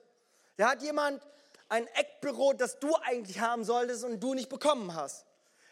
Da 0.57 0.69
hat 0.69 0.83
jemand 0.83 1.23
ein 1.67 1.87
Eckbüro, 1.87 2.53
das 2.53 2.79
du 2.79 2.95
eigentlich 2.97 3.39
haben 3.39 3.63
solltest 3.63 4.03
und 4.03 4.19
du 4.19 4.35
nicht 4.35 4.49
bekommen 4.49 4.93
hast. 4.93 5.25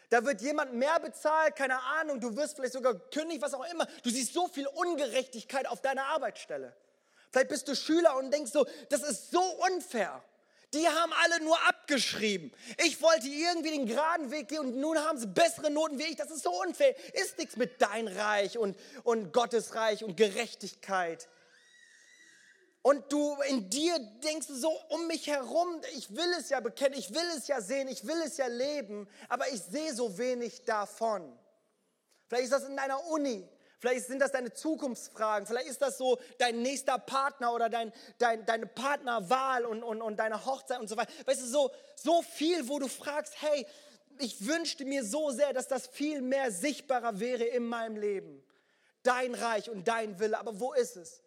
Da 0.10 0.24
wird 0.26 0.42
jemand 0.42 0.74
mehr 0.74 1.00
bezahlt, 1.00 1.56
keine 1.56 1.82
Ahnung, 2.00 2.20
du 2.20 2.36
wirst 2.36 2.56
vielleicht 2.56 2.74
sogar 2.74 2.96
kündig, 2.96 3.42
was 3.42 3.54
auch 3.54 3.66
immer. 3.72 3.86
Du 4.04 4.10
siehst 4.10 4.34
so 4.34 4.48
viel 4.48 4.68
Ungerechtigkeit 4.68 5.68
auf 5.68 5.82
deiner 5.82 6.06
Arbeitsstelle. 6.06 6.74
Vielleicht 7.32 7.50
bist 7.50 7.68
du 7.68 7.76
Schüler 7.76 8.16
und 8.16 8.32
denkst 8.32 8.52
so, 8.52 8.66
das 8.90 9.04
ist 9.04 9.32
so 9.32 9.42
unfair. 9.42 10.24
Die 10.74 10.88
haben 10.88 11.14
alle 11.24 11.44
nur 11.44 11.58
abgeschrieben. 11.68 12.52
Ich 12.86 13.02
wollte 13.02 13.28
irgendwie 13.28 13.72
den 13.72 13.86
geraden 13.86 14.32
Weg 14.32 14.50
gehen 14.50 14.60
und 14.60 14.76
nun 14.78 14.98
haben 14.98 15.18
sie 15.18 15.28
bessere 15.28 15.72
Noten 15.72 15.98
wie 15.98 16.04
ich. 16.04 16.18
Das 16.18 16.30
ist 16.30 16.44
so 16.44 16.52
unfair. 16.62 16.96
Ist 17.14 17.38
nichts 17.38 17.56
mit 17.56 17.82
dein 17.82 18.08
Reich 18.08 18.58
und, 18.58 18.78
und 19.04 19.32
Gottes 19.32 19.76
Reich 19.76 20.04
und 20.04 20.18
Gerechtigkeit. 20.18 21.30
Und 22.88 23.12
du 23.12 23.36
in 23.50 23.70
dir 23.70 24.00
denkst 24.24 24.48
so 24.48 24.72
um 24.88 25.08
mich 25.08 25.27
herum, 25.27 25.82
ich 25.98 26.10
will 26.15 26.34
es 26.39 26.48
ja 26.48 26.62
bekennen, 26.62 26.98
ich 26.98 27.13
will 27.13 27.29
es 27.36 27.50
ja 27.50 27.60
sehen, 27.60 27.89
ich 27.89 28.08
will 28.08 28.15
es 28.24 28.38
ja 28.38 28.48
leben, 28.48 29.10
aber 29.27 29.46
ich 29.50 29.62
sehe 29.62 29.94
so 29.94 30.17
wenig 30.17 30.63
davon. 30.63 31.38
Vielleicht 32.29 32.46
ist 32.46 32.53
das 32.53 32.63
in 32.63 32.77
deiner 32.77 33.06
Uni, 33.08 33.46
vielleicht 33.77 34.08
sind 34.08 34.20
das 34.20 34.32
deine 34.32 34.53
Zukunftsfragen, 34.53 35.46
vielleicht 35.46 35.67
ist 35.67 35.82
das 35.82 35.98
so 35.98 36.17
dein 36.38 36.62
nächster 36.62 36.98
Partner 36.98 37.53
oder 37.53 37.67
dein, 37.67 37.91
dein, 38.20 38.46
deine 38.46 38.67
Partnerwahl 38.67 39.65
und, 39.65 39.84
und, 39.84 40.01
und 40.01 40.15
deine 40.15 40.46
Hochzeit 40.46 40.79
und 40.79 40.88
so 40.88 40.96
weiter. 40.96 41.12
Weißt 41.25 41.41
du, 41.41 41.46
so, 41.46 41.72
so 41.98 42.22
viel, 42.22 42.70
wo 42.70 42.79
du 42.79 42.88
fragst, 42.88 43.34
hey, 43.41 43.67
ich 44.17 44.48
wünschte 44.48 44.86
mir 44.86 45.03
so 45.03 45.29
sehr, 45.32 45.51
dass 45.51 45.67
das 45.67 45.88
viel 45.88 46.22
mehr 46.22 46.53
sichtbarer 46.53 47.20
wäre 47.20 47.44
in 47.44 47.65
meinem 47.65 47.98
Leben. 47.98 48.41
Dein 49.03 49.36
Reich 49.36 49.70
und 49.70 49.89
dein 49.89 50.17
Wille. 50.22 50.39
Aber 50.39 50.58
wo 50.58 50.72
ist 50.72 50.96
es? 50.96 51.22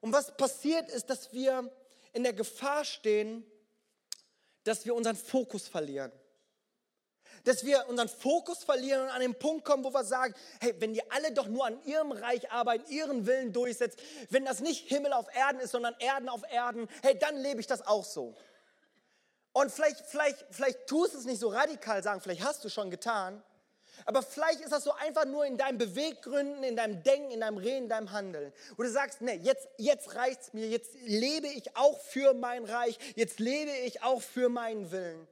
Und 0.00 0.12
was 0.12 0.36
passiert 0.36 0.90
ist, 0.90 1.10
dass 1.10 1.32
wir 1.32 1.70
in 2.12 2.22
der 2.22 2.32
Gefahr 2.32 2.84
stehen, 2.84 3.44
dass 4.64 4.84
wir 4.84 4.94
unseren 4.94 5.16
Fokus 5.16 5.68
verlieren. 5.68 6.12
Dass 7.44 7.64
wir 7.64 7.88
unseren 7.88 8.08
Fokus 8.08 8.64
verlieren 8.64 9.02
und 9.02 9.08
an 9.10 9.20
den 9.20 9.34
Punkt 9.34 9.64
kommen, 9.64 9.84
wo 9.84 9.92
wir 9.92 10.04
sagen, 10.04 10.34
hey, 10.60 10.74
wenn 10.78 10.92
die 10.92 11.10
alle 11.10 11.32
doch 11.32 11.46
nur 11.46 11.64
an 11.66 11.82
ihrem 11.84 12.12
Reich 12.12 12.50
arbeiten, 12.50 12.90
ihren 12.90 13.26
Willen 13.26 13.52
durchsetzt, 13.52 13.98
wenn 14.28 14.44
das 14.44 14.60
nicht 14.60 14.88
Himmel 14.88 15.12
auf 15.12 15.34
Erden 15.34 15.60
ist, 15.60 15.70
sondern 15.70 15.94
Erden 15.98 16.28
auf 16.28 16.42
Erden, 16.50 16.88
hey, 17.02 17.18
dann 17.18 17.36
lebe 17.38 17.60
ich 17.60 17.66
das 17.66 17.86
auch 17.86 18.04
so. 18.04 18.34
Und 19.52 19.70
vielleicht, 19.70 20.00
vielleicht, 20.06 20.44
vielleicht 20.50 20.86
tust 20.86 21.14
du 21.14 21.18
es 21.18 21.24
nicht 21.24 21.40
so 21.40 21.48
radikal 21.48 22.02
sagen, 22.02 22.20
vielleicht 22.20 22.44
hast 22.44 22.62
du 22.64 22.68
schon 22.68 22.90
getan, 22.90 23.42
aber 24.04 24.22
vielleicht 24.22 24.60
ist 24.60 24.72
das 24.72 24.84
so 24.84 24.92
einfach 24.92 25.24
nur 25.24 25.44
in 25.44 25.56
deinen 25.56 25.78
Beweggründen, 25.78 26.62
in 26.62 26.76
deinem 26.76 27.02
Denken, 27.02 27.30
in 27.30 27.40
deinem 27.40 27.58
Reden, 27.58 27.84
in 27.84 27.88
deinem 27.88 28.12
Handeln. 28.12 28.52
Wo 28.76 28.82
du 28.82 28.90
sagst, 28.90 29.20
nee, 29.20 29.36
jetzt, 29.42 29.68
jetzt 29.78 30.14
reicht's 30.14 30.52
mir, 30.52 30.68
jetzt 30.68 30.94
lebe 31.02 31.48
ich 31.48 31.76
auch 31.76 32.00
für 32.00 32.34
mein 32.34 32.64
Reich, 32.64 32.98
jetzt 33.16 33.40
lebe 33.40 33.70
ich 33.70 34.02
auch 34.02 34.22
für 34.22 34.48
meinen 34.48 34.90
Willen. 34.90 35.26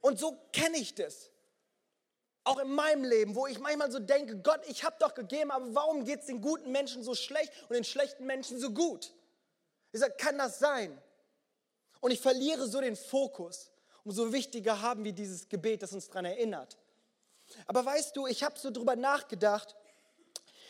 Und 0.00 0.18
so 0.18 0.38
kenne 0.52 0.76
ich 0.76 0.94
das. 0.94 1.30
Auch 2.44 2.58
in 2.58 2.70
meinem 2.70 3.04
Leben, 3.04 3.34
wo 3.34 3.46
ich 3.46 3.58
manchmal 3.58 3.90
so 3.90 3.98
denke, 3.98 4.36
Gott, 4.36 4.60
ich 4.68 4.84
habe 4.84 4.96
doch 4.98 5.14
gegeben, 5.14 5.50
aber 5.50 5.74
warum 5.74 6.04
geht 6.04 6.20
es 6.20 6.26
den 6.26 6.42
guten 6.42 6.72
Menschen 6.72 7.02
so 7.02 7.14
schlecht 7.14 7.50
und 7.68 7.74
den 7.74 7.84
schlechten 7.84 8.26
Menschen 8.26 8.58
so 8.58 8.70
gut? 8.70 9.14
Ich 9.92 10.00
sage, 10.00 10.14
kann 10.18 10.36
das 10.36 10.58
sein? 10.58 11.00
Und 12.00 12.10
ich 12.10 12.20
verliere 12.20 12.68
so 12.68 12.82
den 12.82 12.96
Fokus. 12.96 13.70
Umso 14.04 14.30
wichtiger 14.30 14.82
haben 14.82 15.04
wir 15.04 15.12
dieses 15.12 15.48
Gebet, 15.48 15.82
das 15.82 15.94
uns 15.94 16.08
daran 16.08 16.26
erinnert. 16.26 16.76
Aber 17.66 17.84
weißt 17.84 18.16
du, 18.16 18.26
ich 18.26 18.42
habe 18.42 18.58
so 18.58 18.70
drüber 18.70 18.96
nachgedacht, 18.96 19.74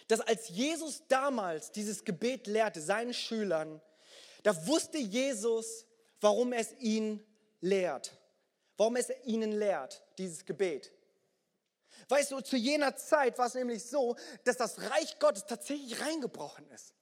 dass 0.08 0.20
als 0.20 0.48
Jesus 0.48 1.02
damals 1.08 1.72
dieses 1.72 2.04
Gebet 2.04 2.46
lehrte, 2.46 2.80
seinen 2.80 3.14
Schülern, 3.14 3.80
da 4.42 4.66
wusste 4.66 4.98
Jesus, 4.98 5.86
warum 6.20 6.52
es 6.52 6.72
ihn 6.78 7.24
lehrt. 7.60 8.12
Warum 8.76 8.96
es 8.96 9.08
ihnen 9.24 9.52
lehrt, 9.52 10.02
dieses 10.18 10.44
Gebet. 10.44 10.92
Weißt 12.08 12.32
du, 12.32 12.40
zu 12.40 12.56
jener 12.56 12.96
Zeit 12.96 13.38
war 13.38 13.46
es 13.46 13.54
nämlich 13.54 13.84
so, 13.84 14.16
dass 14.44 14.56
das 14.56 14.78
Reich 14.90 15.18
Gottes 15.18 15.46
tatsächlich 15.46 16.00
reingebrochen 16.00 16.68
ist. 16.70 16.92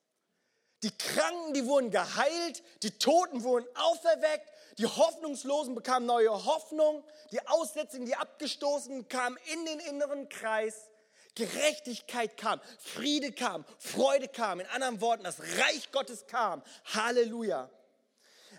Die 0.83 0.97
Kranken, 0.97 1.55
die 1.55 1.67
wurden 1.67 1.91
geheilt, 1.91 2.63
die 2.83 2.91
Toten 2.99 3.43
wurden 3.43 3.67
auferweckt, 3.77 4.49
die 4.79 4.87
Hoffnungslosen 4.87 5.75
bekamen 5.75 6.07
neue 6.07 6.31
Hoffnung, 6.31 7.05
die 7.31 7.47
Aussätzigen, 7.47 8.07
die 8.07 8.17
Abgestoßenen 8.17 9.09
kamen 9.09 9.39
in 9.53 9.65
den 9.67 9.81
inneren 9.81 10.29
Kreis. 10.29 10.89
Gerechtigkeit 11.35 12.37
kam, 12.37 12.61
Friede 12.79 13.33
kam, 13.33 13.65
Freude 13.79 14.29
kam. 14.29 14.61
In 14.61 14.67
anderen 14.67 15.01
Worten, 15.01 15.25
das 15.25 15.41
Reich 15.41 15.91
Gottes 15.91 16.27
kam. 16.27 16.63
Halleluja. 16.85 17.71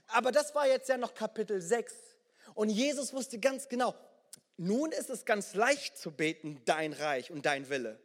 Aber 0.08 0.32
das 0.32 0.56
war 0.56 0.68
jetzt 0.68 0.90
ja 0.90 0.98
noch 0.98 1.14
Kapitel 1.14 1.62
6. 1.62 1.94
Und 2.56 2.70
Jesus 2.70 3.14
wusste 3.14 3.40
ganz 3.40 3.70
genau, 3.70 3.94
nun 4.58 4.92
ist 4.92 5.10
es 5.10 5.26
ganz 5.26 5.54
leicht 5.54 5.98
zu 5.98 6.12
beten, 6.12 6.62
dein 6.66 6.94
Reich 6.94 7.32
und 7.32 7.46
dein 7.46 7.70
Wille. 7.70 8.00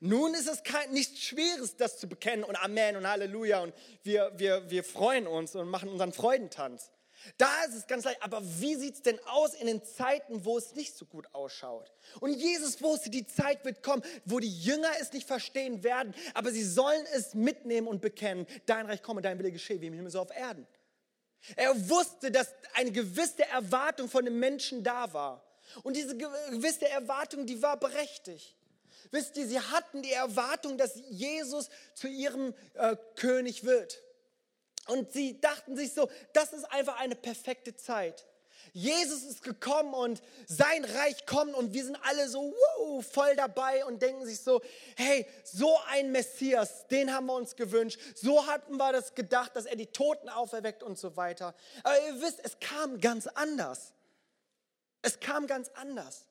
Nun 0.00 0.34
ist 0.34 0.48
es 0.48 0.62
kein, 0.62 0.90
nichts 0.92 1.20
Schweres, 1.20 1.76
das 1.76 1.98
zu 1.98 2.08
bekennen 2.08 2.44
und 2.44 2.56
Amen 2.56 2.96
und 2.96 3.06
Halleluja 3.06 3.60
und 3.60 3.74
wir, 4.02 4.32
wir, 4.36 4.68
wir 4.68 4.84
freuen 4.84 5.26
uns 5.26 5.54
und 5.54 5.68
machen 5.68 5.88
unseren 5.88 6.12
Freudentanz. 6.12 6.90
Da 7.38 7.64
ist 7.64 7.74
es 7.74 7.86
ganz 7.86 8.04
leicht. 8.04 8.22
Aber 8.22 8.42
wie 8.42 8.74
sieht 8.74 8.94
es 8.94 9.02
denn 9.02 9.18
aus 9.26 9.54
in 9.54 9.66
den 9.66 9.84
Zeiten, 9.84 10.44
wo 10.44 10.58
es 10.58 10.74
nicht 10.74 10.96
so 10.96 11.04
gut 11.04 11.26
ausschaut? 11.32 11.92
Und 12.20 12.32
Jesus 12.32 12.82
wusste, 12.82 13.10
die 13.10 13.26
Zeit 13.26 13.64
wird 13.64 13.82
kommen, 13.82 14.02
wo 14.24 14.38
die 14.38 14.60
Jünger 14.60 14.90
es 15.00 15.12
nicht 15.12 15.26
verstehen 15.26 15.82
werden, 15.82 16.14
aber 16.34 16.50
sie 16.50 16.64
sollen 16.64 17.04
es 17.14 17.34
mitnehmen 17.34 17.86
und 17.86 18.00
bekennen. 18.00 18.46
Dein 18.66 18.86
Reich 18.86 19.02
komme, 19.02 19.22
dein 19.22 19.38
Wille 19.38 19.52
geschehe, 19.52 19.80
wie 19.80 19.86
im 19.86 19.94
Himmel 19.94 20.10
so 20.10 20.20
auf 20.20 20.34
Erden. 20.34 20.66
Er 21.56 21.88
wusste, 21.88 22.30
dass 22.30 22.54
eine 22.74 22.92
gewisse 22.92 23.46
Erwartung 23.48 24.08
von 24.08 24.24
den 24.24 24.38
Menschen 24.38 24.84
da 24.84 25.12
war. 25.12 25.44
Und 25.82 25.96
diese 25.96 26.16
gewisse 26.16 26.88
Erwartung, 26.88 27.46
die 27.46 27.60
war 27.62 27.78
berechtigt. 27.78 28.56
Wisst 29.10 29.36
ihr, 29.36 29.46
sie 29.46 29.60
hatten 29.60 30.02
die 30.02 30.12
Erwartung, 30.12 30.78
dass 30.78 30.94
Jesus 31.10 31.68
zu 31.94 32.08
ihrem 32.08 32.54
äh, 32.74 32.96
König 33.16 33.64
wird. 33.64 34.00
Und 34.88 35.12
sie 35.12 35.40
dachten 35.40 35.76
sich 35.76 35.92
so, 35.92 36.08
das 36.32 36.52
ist 36.52 36.64
einfach 36.72 36.98
eine 36.98 37.14
perfekte 37.14 37.76
Zeit. 37.76 38.26
Jesus 38.72 39.22
ist 39.24 39.42
gekommen 39.42 39.92
und 39.92 40.22
sein 40.46 40.84
Reich 40.84 41.26
kommt 41.26 41.54
und 41.54 41.74
wir 41.74 41.84
sind 41.84 41.98
alle 42.04 42.28
so 42.28 42.54
wow, 42.54 43.04
voll 43.04 43.36
dabei 43.36 43.84
und 43.84 44.00
denken 44.00 44.24
sich 44.24 44.40
so, 44.40 44.62
hey, 44.96 45.26
so 45.44 45.78
ein 45.90 46.10
Messias, 46.10 46.86
den 46.88 47.12
haben 47.12 47.26
wir 47.26 47.34
uns 47.34 47.54
gewünscht. 47.54 48.00
So 48.14 48.46
hatten 48.46 48.76
wir 48.76 48.92
das 48.92 49.14
gedacht, 49.14 49.54
dass 49.56 49.66
er 49.66 49.76
die 49.76 49.88
Toten 49.88 50.28
auferweckt 50.28 50.82
und 50.82 50.98
so 50.98 51.16
weiter. 51.16 51.54
Aber 51.82 52.00
ihr 52.06 52.20
wisst, 52.22 52.40
es 52.42 52.58
kam 52.60 52.98
ganz 52.98 53.26
anders. 53.26 53.92
Es 55.02 55.20
kam 55.20 55.46
ganz 55.46 55.68
anders. 55.74 56.24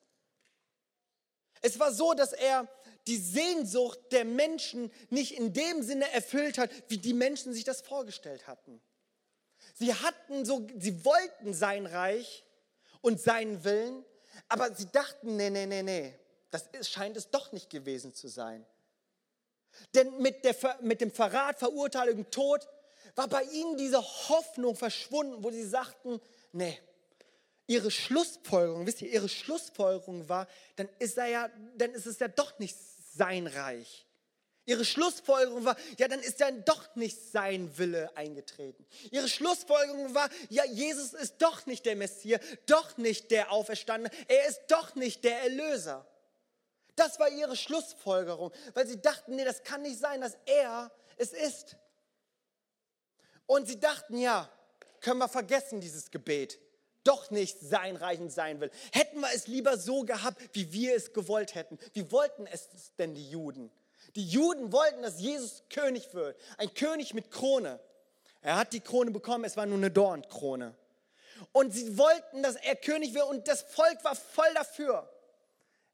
Es 1.60 1.78
war 1.78 1.92
so, 1.92 2.12
dass 2.12 2.32
er 2.32 2.66
die 3.06 3.16
Sehnsucht 3.16 3.98
der 4.12 4.24
Menschen 4.24 4.92
nicht 5.10 5.36
in 5.36 5.52
dem 5.52 5.82
Sinne 5.82 6.10
erfüllt 6.12 6.58
hat, 6.58 6.70
wie 6.88 6.98
die 6.98 7.14
Menschen 7.14 7.52
sich 7.52 7.64
das 7.64 7.80
vorgestellt 7.80 8.46
hatten. 8.46 8.80
Sie 9.74 9.94
hatten 9.94 10.44
so, 10.44 10.66
sie 10.78 11.04
wollten 11.04 11.54
sein 11.54 11.86
Reich 11.86 12.44
und 13.00 13.20
seinen 13.20 13.64
Willen, 13.64 14.04
aber 14.48 14.74
sie 14.74 14.86
dachten, 14.86 15.36
nee, 15.36 15.50
nee, 15.50 15.66
nee, 15.66 15.82
nee, 15.82 16.14
das 16.50 16.66
ist, 16.72 16.90
scheint 16.90 17.16
es 17.16 17.30
doch 17.30 17.52
nicht 17.52 17.70
gewesen 17.70 18.14
zu 18.14 18.28
sein. 18.28 18.64
Denn 19.94 20.18
mit, 20.18 20.44
der, 20.44 20.54
mit 20.82 21.00
dem 21.00 21.10
Verrat, 21.10 21.58
Verurteilung, 21.58 22.30
Tod 22.30 22.68
war 23.14 23.28
bei 23.28 23.42
ihnen 23.44 23.76
diese 23.76 24.00
Hoffnung 24.00 24.76
verschwunden, 24.76 25.42
wo 25.42 25.50
sie 25.50 25.66
sagten, 25.66 26.20
nee, 26.52 26.78
ihre 27.66 27.90
Schlussfolgerung, 27.90 28.86
wisst 28.86 29.02
ihr, 29.02 29.08
ihre 29.08 29.28
Schlussfolgerung 29.28 30.28
war, 30.28 30.46
dann 30.76 30.88
ist, 30.98 31.16
er 31.16 31.26
ja, 31.26 31.50
dann 31.76 31.92
ist 31.92 32.06
es 32.06 32.18
ja 32.18 32.28
doch 32.28 32.58
nicht 32.58 32.76
sein 33.14 33.46
Reich. 33.46 34.06
Ihre 34.64 34.84
Schlussfolgerung 34.84 35.64
war, 35.64 35.76
ja, 35.98 36.06
dann 36.06 36.20
ist 36.20 36.40
dann 36.40 36.64
doch 36.64 36.94
nicht 36.94 37.18
sein 37.32 37.76
Wille 37.78 38.16
eingetreten. 38.16 38.86
Ihre 39.10 39.28
Schlussfolgerung 39.28 40.14
war, 40.14 40.30
ja, 40.50 40.64
Jesus 40.64 41.14
ist 41.14 41.42
doch 41.42 41.66
nicht 41.66 41.84
der 41.84 41.96
Messias, 41.96 42.40
doch 42.66 42.96
nicht 42.96 43.32
der 43.32 43.50
Auferstandene, 43.50 44.14
er 44.28 44.46
ist 44.46 44.60
doch 44.68 44.94
nicht 44.94 45.24
der 45.24 45.42
Erlöser. 45.42 46.06
Das 46.94 47.18
war 47.18 47.28
ihre 47.28 47.56
Schlussfolgerung, 47.56 48.52
weil 48.74 48.86
sie 48.86 49.00
dachten, 49.00 49.34
nee, 49.34 49.44
das 49.44 49.64
kann 49.64 49.82
nicht 49.82 49.98
sein, 49.98 50.20
dass 50.20 50.36
er 50.46 50.92
es 51.16 51.32
ist. 51.32 51.76
Und 53.46 53.66
sie 53.66 53.80
dachten, 53.80 54.16
ja, 54.16 54.48
können 55.00 55.18
wir 55.18 55.28
vergessen 55.28 55.80
dieses 55.80 56.10
Gebet 56.10 56.60
doch 57.04 57.30
nicht 57.30 57.58
sein 57.60 57.96
Reich 57.96 58.20
und 58.20 58.30
sein 58.30 58.60
will. 58.60 58.70
Hätten 58.92 59.20
wir 59.20 59.28
es 59.34 59.46
lieber 59.46 59.76
so 59.78 60.02
gehabt, 60.02 60.40
wie 60.52 60.72
wir 60.72 60.94
es 60.94 61.12
gewollt 61.12 61.54
hätten. 61.54 61.78
Wie 61.92 62.10
wollten 62.10 62.46
es 62.46 62.68
denn 62.98 63.14
die 63.14 63.28
Juden? 63.28 63.70
Die 64.14 64.26
Juden 64.26 64.72
wollten, 64.72 65.02
dass 65.02 65.20
Jesus 65.20 65.62
König 65.70 66.12
wird. 66.14 66.38
Ein 66.58 66.72
König 66.74 67.14
mit 67.14 67.30
Krone. 67.30 67.80
Er 68.40 68.56
hat 68.56 68.72
die 68.72 68.80
Krone 68.80 69.10
bekommen, 69.10 69.44
es 69.44 69.56
war 69.56 69.66
nur 69.66 69.78
eine 69.78 69.90
Dornkrone. 69.90 70.74
Und 71.52 71.72
sie 71.72 71.96
wollten, 71.96 72.42
dass 72.42 72.56
er 72.56 72.76
König 72.76 73.14
wird 73.14 73.26
und 73.26 73.48
das 73.48 73.62
Volk 73.62 74.02
war 74.04 74.14
voll 74.14 74.52
dafür. 74.54 75.08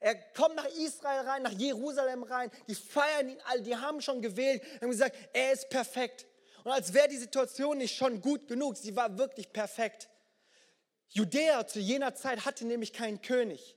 Er 0.01 0.15
kommt 0.15 0.57
nach 0.57 0.67
Israel 0.67 1.27
rein, 1.27 1.43
nach 1.43 1.53
Jerusalem 1.53 2.23
rein, 2.23 2.51
die 2.69 2.75
feiern 2.75 3.31
ihn 3.31 3.41
alle, 3.47 3.63
die 3.63 3.77
haben 3.77 4.01
schon 4.01 4.23
gewählt, 4.23 4.63
haben 4.81 4.91
gesagt, 4.91 5.17
er 5.33 5.53
ist 5.53 5.69
perfekt. 5.71 6.27
Und 6.65 6.73
als 6.73 6.93
wäre 6.93 7.09
die 7.09 7.17
Situation 7.17 7.79
nicht 7.79 7.97
schon 7.97 8.21
gut 8.21 8.47
genug, 8.47 8.77
sie 8.77 8.95
war 8.95 9.19
wirklich 9.19 9.53
perfekt. 9.53 10.09
Judäa 11.09 11.67
zu 11.67 11.81
jener 11.81 12.15
Zeit 12.15 12.45
hatte 12.45 12.67
nämlich 12.67 12.93
keinen 12.93 13.23
König. 13.23 13.77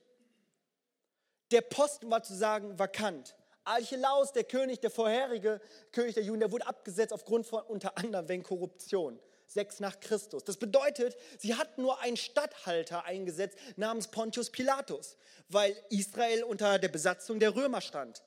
Der 1.51 1.61
Posten 1.61 2.09
war 2.09 2.23
zu 2.23 2.35
sagen 2.35 2.77
vakant. 2.79 3.35
Archelaus, 3.63 4.33
der 4.33 4.43
König, 4.43 4.79
der 4.79 4.89
vorherige 4.89 5.61
König 5.91 6.15
der 6.15 6.23
Juden, 6.23 6.39
der 6.39 6.51
wurde 6.51 6.65
abgesetzt 6.65 7.13
aufgrund 7.13 7.45
von 7.45 7.63
unter 7.63 7.97
anderem 7.97 8.27
wegen 8.27 8.43
Korruption. 8.43 9.19
Sechs 9.45 9.79
nach 9.81 9.99
Christus. 9.99 10.45
Das 10.45 10.57
bedeutet, 10.57 11.17
sie 11.37 11.55
hatten 11.55 11.81
nur 11.81 11.99
einen 11.99 12.15
Statthalter 12.15 13.03
eingesetzt 13.03 13.57
namens 13.75 14.07
Pontius 14.07 14.49
Pilatus, 14.49 15.17
weil 15.49 15.75
Israel 15.89 16.43
unter 16.43 16.79
der 16.79 16.87
Besatzung 16.87 17.39
der 17.39 17.53
Römer 17.53 17.81
stand. 17.81 18.23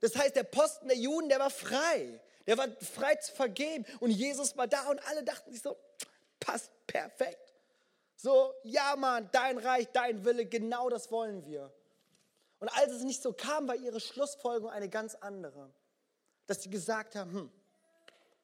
Das 0.00 0.16
heißt, 0.16 0.36
der 0.36 0.44
Posten 0.44 0.88
der 0.88 0.98
Juden, 0.98 1.30
der 1.30 1.38
war 1.38 1.50
frei. 1.50 2.20
Der 2.46 2.58
war 2.58 2.68
frei 2.82 3.14
zu 3.16 3.32
vergeben. 3.32 3.86
Und 4.00 4.10
Jesus 4.10 4.54
war 4.56 4.66
da 4.66 4.90
und 4.90 5.02
alle 5.08 5.24
dachten 5.24 5.50
sich 5.50 5.62
so, 5.62 5.76
passt 6.40 6.70
perfekt. 6.86 7.43
So, 8.24 8.54
ja 8.62 8.96
Mann, 8.96 9.28
dein 9.32 9.58
Reich, 9.58 9.86
dein 9.92 10.24
Wille, 10.24 10.46
genau 10.46 10.88
das 10.88 11.10
wollen 11.10 11.44
wir. 11.44 11.70
Und 12.58 12.68
als 12.68 12.90
es 12.90 13.02
nicht 13.02 13.20
so 13.20 13.34
kam, 13.34 13.68
war 13.68 13.76
ihre 13.76 14.00
Schlussfolgerung 14.00 14.70
eine 14.70 14.88
ganz 14.88 15.14
andere. 15.14 15.70
Dass 16.46 16.62
sie 16.62 16.70
gesagt 16.70 17.16
haben, 17.16 17.30
hm, 17.30 17.52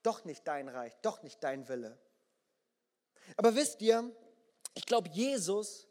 doch 0.03 0.27
nicht 0.27 0.47
dein 0.47 0.69
Reich, 0.69 0.93
doch 1.01 1.23
nicht 1.23 1.43
dein 1.43 1.67
Wille. 1.67 1.99
Aber 3.39 3.55
wisst 3.55 3.81
ihr, 3.81 4.15
ich 4.75 4.85
glaube, 4.85 5.09
Jesus, 5.09 5.89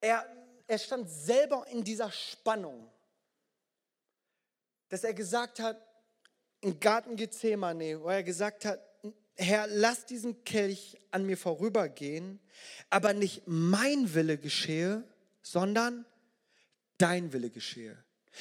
er, 0.00 0.24
er 0.68 0.78
stand 0.78 1.10
selber 1.10 1.66
in 1.66 1.82
dieser 1.82 2.12
Spannung, 2.12 2.88
dass 4.88 5.02
er 5.02 5.14
gesagt 5.14 5.58
hat, 5.58 5.84
im 6.60 6.78
Garten 6.78 7.16
Gethsemane, 7.16 8.00
wo 8.00 8.08
er 8.08 8.22
gesagt 8.22 8.66
hat, 8.66 8.91
Herr, 9.36 9.66
lass 9.68 10.06
diesen 10.06 10.44
Kelch 10.44 10.98
an 11.10 11.24
mir 11.24 11.36
vorübergehen, 11.36 12.38
aber 12.90 13.12
nicht 13.14 13.42
mein 13.46 14.14
Wille 14.14 14.38
geschehe, 14.38 15.04
sondern 15.42 16.04
dein 16.98 17.32
Wille 17.32 17.50
geschehe. 17.50 17.96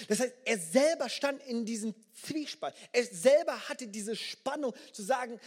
Das 0.07 0.19
heißt, 0.19 0.33
er 0.45 0.57
selber 0.57 1.09
stand 1.09 1.41
in 1.43 1.65
diesem 1.65 1.93
Zwiespalt. 2.13 2.75
Er 2.91 3.03
selber 3.03 3.67
hatte 3.67 3.87
diese 3.87 4.15
Spannung 4.15 4.73
zu 4.93 5.03
sagen, 5.03 5.39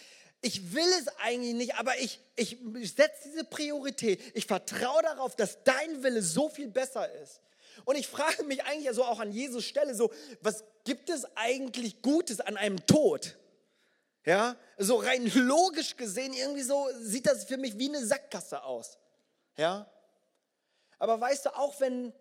ich 0.43 0.75
will 0.75 0.89
es 1.01 1.09
eigentlich 1.23 1.55
nicht, 1.55 1.75
aber 1.77 1.99
ich, 1.99 2.21
ich, 2.37 2.59
setze 2.95 3.31
diese 3.31 3.45
Priorität. 3.45 4.21
Ich 4.35 4.47
vertraue 4.47 5.03
darauf, 5.03 5.35
dass 5.37 5.65
dein 5.65 6.03
Wille 6.03 6.21
so 6.21 6.51
viel 6.51 6.69
besser 6.69 7.11
ist. 7.23 7.41
Und 7.87 7.97
ich 7.97 8.07
frage 8.07 8.45
mich 8.45 8.63
eigentlich 8.65 8.95
so 8.95 9.05
auch 9.05 9.21
an 9.21 9.33
Jesus 9.33 9.65
Stelle 9.65 9.95
so, 9.95 10.13
was 10.43 10.65
gibt 10.85 11.09
es 11.09 11.25
eigentlich 11.35 12.03
Gutes 12.03 12.41
an 12.41 12.59
einem 12.59 12.85
Tod? 12.87 13.37
Ja, 14.25 14.57
so 14.79 14.97
rein 14.97 15.31
logisch 15.35 15.97
gesehen, 15.97 16.33
irgendwie 16.33 16.63
so 16.63 16.89
sieht 17.01 17.27
das 17.27 17.45
für 17.45 17.59
mich 17.59 17.79
wie 17.79 17.89
eine 17.89 18.05
Sackgasse 18.05 18.63
aus. 18.65 18.99
Ja, 19.57 19.91
aber 20.99 21.21
weißt 21.21 21.47
du, 21.47 21.57
auch 21.57 21.79
wenn 21.81 22.13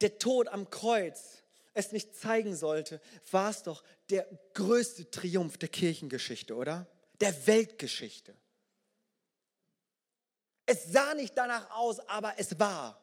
der 0.00 0.18
Tod 0.18 0.48
am 0.48 0.68
Kreuz 0.70 1.42
es 1.74 1.92
nicht 1.92 2.14
zeigen 2.16 2.54
sollte, 2.56 3.00
war 3.30 3.50
es 3.50 3.62
doch 3.62 3.82
der 4.10 4.26
größte 4.54 5.10
Triumph 5.10 5.58
der 5.58 5.68
Kirchengeschichte, 5.68 6.54
oder? 6.54 6.86
Der 7.20 7.46
Weltgeschichte. 7.46 8.34
Es 10.66 10.84
sah 10.92 11.14
nicht 11.14 11.36
danach 11.36 11.70
aus, 11.70 12.00
aber 12.08 12.34
es 12.36 12.58
war 12.58 13.00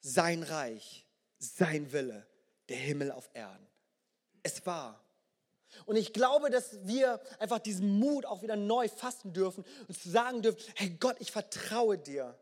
sein 0.00 0.42
Reich, 0.42 1.06
sein 1.38 1.92
Wille, 1.92 2.26
der 2.68 2.76
Himmel 2.76 3.12
auf 3.12 3.30
Erden. 3.34 3.66
Es 4.42 4.64
war. 4.66 5.00
Und 5.86 5.96
ich 5.96 6.12
glaube, 6.12 6.50
dass 6.50 6.86
wir 6.86 7.20
einfach 7.38 7.58
diesen 7.58 7.98
Mut 7.98 8.26
auch 8.26 8.42
wieder 8.42 8.56
neu 8.56 8.88
fassen 8.88 9.32
dürfen 9.32 9.64
und 9.88 9.98
sagen 9.98 10.42
dürfen, 10.42 10.60
hey 10.76 10.90
Gott, 11.00 11.16
ich 11.20 11.30
vertraue 11.30 11.98
dir, 11.98 12.38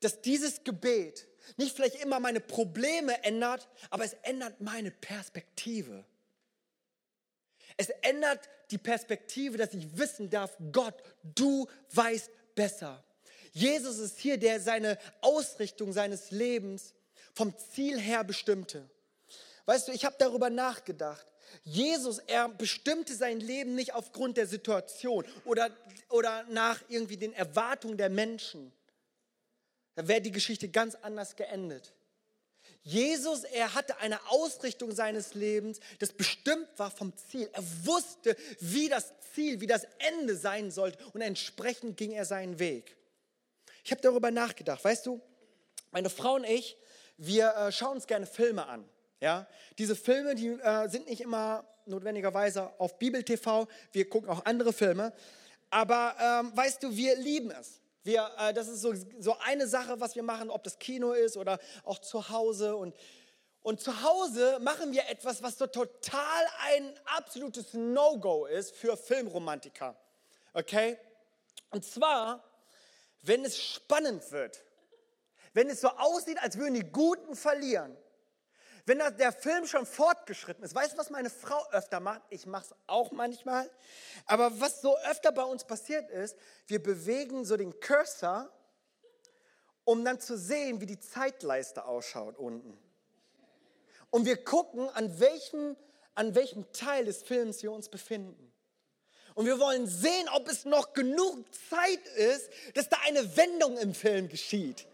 dass 0.00 0.20
dieses 0.20 0.64
Gebet 0.64 1.28
nicht 1.56 1.74
vielleicht 1.74 2.02
immer 2.02 2.20
meine 2.20 2.40
Probleme 2.40 3.22
ändert, 3.24 3.68
aber 3.90 4.04
es 4.04 4.14
ändert 4.22 4.60
meine 4.60 4.90
Perspektive. 4.90 6.04
Es 7.76 7.90
ändert 8.02 8.48
die 8.70 8.78
Perspektive, 8.78 9.58
dass 9.58 9.74
ich 9.74 9.96
wissen 9.96 10.30
darf, 10.30 10.56
Gott, 10.72 10.94
du 11.22 11.66
weißt 11.92 12.30
besser. 12.54 13.04
Jesus 13.52 13.98
ist 13.98 14.18
hier, 14.18 14.38
der 14.38 14.60
seine 14.60 14.98
Ausrichtung 15.20 15.92
seines 15.92 16.30
Lebens 16.30 16.94
vom 17.32 17.56
Ziel 17.56 18.00
her 18.00 18.24
bestimmte. 18.24 18.88
Weißt 19.66 19.88
du, 19.88 19.92
ich 19.92 20.04
habe 20.04 20.16
darüber 20.18 20.50
nachgedacht. 20.50 21.26
Jesus, 21.64 22.18
er 22.18 22.48
bestimmte 22.48 23.14
sein 23.14 23.40
Leben 23.40 23.74
nicht 23.74 23.94
aufgrund 23.94 24.36
der 24.36 24.46
Situation 24.46 25.24
oder, 25.44 25.70
oder 26.08 26.44
nach 26.50 26.80
irgendwie 26.88 27.16
den 27.16 27.32
Erwartungen 27.32 27.96
der 27.96 28.10
Menschen. 28.10 28.72
Da 29.94 30.06
wäre 30.06 30.20
die 30.20 30.32
Geschichte 30.32 30.68
ganz 30.68 30.94
anders 30.94 31.36
geendet. 31.36 31.92
Jesus, 32.82 33.42
er 33.42 33.74
hatte 33.74 33.98
eine 33.98 34.24
Ausrichtung 34.28 34.92
seines 34.92 35.34
Lebens, 35.34 35.80
das 35.98 36.12
bestimmt 36.12 36.68
war 36.76 36.90
vom 36.90 37.16
Ziel. 37.16 37.48
Er 37.52 37.64
wusste, 37.84 38.36
wie 38.60 38.88
das 38.88 39.12
Ziel, 39.34 39.60
wie 39.60 39.66
das 39.66 39.86
Ende 39.98 40.36
sein 40.36 40.70
sollte 40.70 41.04
und 41.12 41.20
entsprechend 41.20 41.96
ging 41.96 42.12
er 42.12 42.24
seinen 42.24 42.60
Weg. 42.60 42.96
Ich 43.82 43.90
habe 43.90 44.00
darüber 44.00 44.30
nachgedacht, 44.30 44.84
weißt 44.84 45.06
du, 45.06 45.20
meine 45.90 46.10
Frau 46.10 46.34
und 46.34 46.44
ich, 46.44 46.76
wir 47.16 47.54
äh, 47.56 47.72
schauen 47.72 47.96
uns 47.96 48.06
gerne 48.06 48.26
Filme 48.26 48.66
an. 48.66 48.88
Ja? 49.20 49.46
Diese 49.78 49.96
Filme, 49.96 50.34
die 50.34 50.48
äh, 50.48 50.88
sind 50.88 51.08
nicht 51.08 51.20
immer 51.20 51.64
notwendigerweise 51.86 52.72
auf 52.78 52.98
Bibel 52.98 53.22
TV, 53.22 53.66
wir 53.92 54.08
gucken 54.08 54.28
auch 54.28 54.44
andere 54.44 54.72
Filme, 54.72 55.12
aber 55.70 56.14
ähm, 56.20 56.56
weißt 56.56 56.82
du, 56.82 56.94
wir 56.94 57.16
lieben 57.16 57.50
es. 57.50 57.80
Wir, 58.02 58.30
äh, 58.38 58.54
das 58.54 58.68
ist 58.68 58.82
so, 58.82 58.94
so 59.18 59.36
eine 59.40 59.66
Sache, 59.66 60.00
was 60.00 60.14
wir 60.14 60.22
machen, 60.22 60.50
ob 60.50 60.62
das 60.62 60.78
Kino 60.78 61.12
ist 61.12 61.36
oder 61.36 61.58
auch 61.84 61.98
zu 61.98 62.28
Hause. 62.28 62.76
Und, 62.76 62.94
und 63.62 63.80
zu 63.80 64.02
Hause 64.02 64.58
machen 64.60 64.92
wir 64.92 65.08
etwas, 65.08 65.42
was 65.42 65.58
so 65.58 65.66
total 65.66 66.46
ein 66.72 66.94
absolutes 67.16 67.74
No-Go 67.74 68.46
ist 68.46 68.76
für 68.76 68.96
Filmromantiker. 68.96 69.96
Okay? 70.52 70.98
Und 71.70 71.84
zwar, 71.84 72.44
wenn 73.22 73.44
es 73.44 73.60
spannend 73.60 74.30
wird, 74.30 74.62
wenn 75.52 75.68
es 75.68 75.80
so 75.80 75.88
aussieht, 75.88 76.40
als 76.40 76.58
würden 76.58 76.74
die 76.74 76.84
Guten 76.84 77.34
verlieren, 77.34 77.96
wenn 78.86 78.98
der 79.18 79.32
Film 79.32 79.66
schon 79.66 79.84
fortgeschritten 79.84 80.62
ist, 80.62 80.72
weißt 80.72 80.94
du, 80.94 80.98
was 80.98 81.10
meine 81.10 81.28
Frau 81.28 81.60
öfter 81.72 81.98
macht? 81.98 82.22
Ich 82.30 82.46
mache 82.46 82.66
es 82.66 82.74
auch 82.86 83.10
manchmal. 83.10 83.68
Aber 84.26 84.60
was 84.60 84.80
so 84.80 84.96
öfter 84.98 85.32
bei 85.32 85.42
uns 85.42 85.64
passiert 85.64 86.08
ist, 86.08 86.36
wir 86.68 86.80
bewegen 86.80 87.44
so 87.44 87.56
den 87.56 87.78
Cursor, 87.80 88.48
um 89.84 90.04
dann 90.04 90.20
zu 90.20 90.38
sehen, 90.38 90.80
wie 90.80 90.86
die 90.86 91.00
Zeitleiste 91.00 91.84
ausschaut 91.84 92.38
unten. 92.38 92.78
Und 94.10 94.24
wir 94.24 94.42
gucken, 94.44 94.88
an 94.90 95.18
welchem, 95.18 95.76
an 96.14 96.36
welchem 96.36 96.70
Teil 96.72 97.06
des 97.06 97.24
Films 97.24 97.64
wir 97.64 97.72
uns 97.72 97.88
befinden. 97.88 98.52
Und 99.34 99.46
wir 99.46 99.58
wollen 99.58 99.88
sehen, 99.88 100.28
ob 100.32 100.48
es 100.48 100.64
noch 100.64 100.92
genug 100.92 101.44
Zeit 101.70 102.06
ist, 102.16 102.48
dass 102.74 102.88
da 102.88 102.98
eine 103.04 103.36
Wendung 103.36 103.76
im 103.78 103.94
Film 103.94 104.28
geschieht 104.28 104.86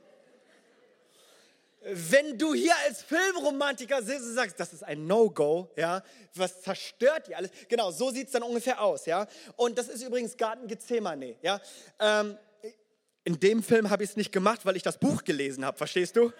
wenn 1.84 2.38
du 2.38 2.54
hier 2.54 2.74
als 2.86 3.02
Filmromantiker 3.02 4.02
sitzt 4.02 4.22
und 4.26 4.34
sagst, 4.34 4.58
das 4.60 4.72
ist 4.72 4.84
ein 4.84 5.06
No-Go, 5.06 5.70
ja, 5.76 6.02
was 6.34 6.62
zerstört 6.62 7.28
die 7.28 7.34
alles? 7.34 7.50
Genau, 7.68 7.90
so 7.90 8.10
sieht 8.10 8.26
es 8.26 8.32
dann 8.32 8.42
ungefähr 8.42 8.80
aus, 8.80 9.06
ja. 9.06 9.26
Und 9.56 9.76
das 9.76 9.88
ist 9.88 10.02
übrigens 10.02 10.36
Garten 10.36 10.68
Gethsemane, 10.68 11.36
ja. 11.42 11.60
Ähm, 11.98 12.38
in 13.24 13.38
dem 13.38 13.62
Film 13.62 13.90
habe 13.90 14.04
ich 14.04 14.10
es 14.10 14.16
nicht 14.16 14.32
gemacht, 14.32 14.64
weil 14.64 14.76
ich 14.76 14.82
das 14.82 14.98
Buch 14.98 15.24
gelesen 15.24 15.64
habe, 15.64 15.76
verstehst 15.76 16.16
du? 16.16 16.32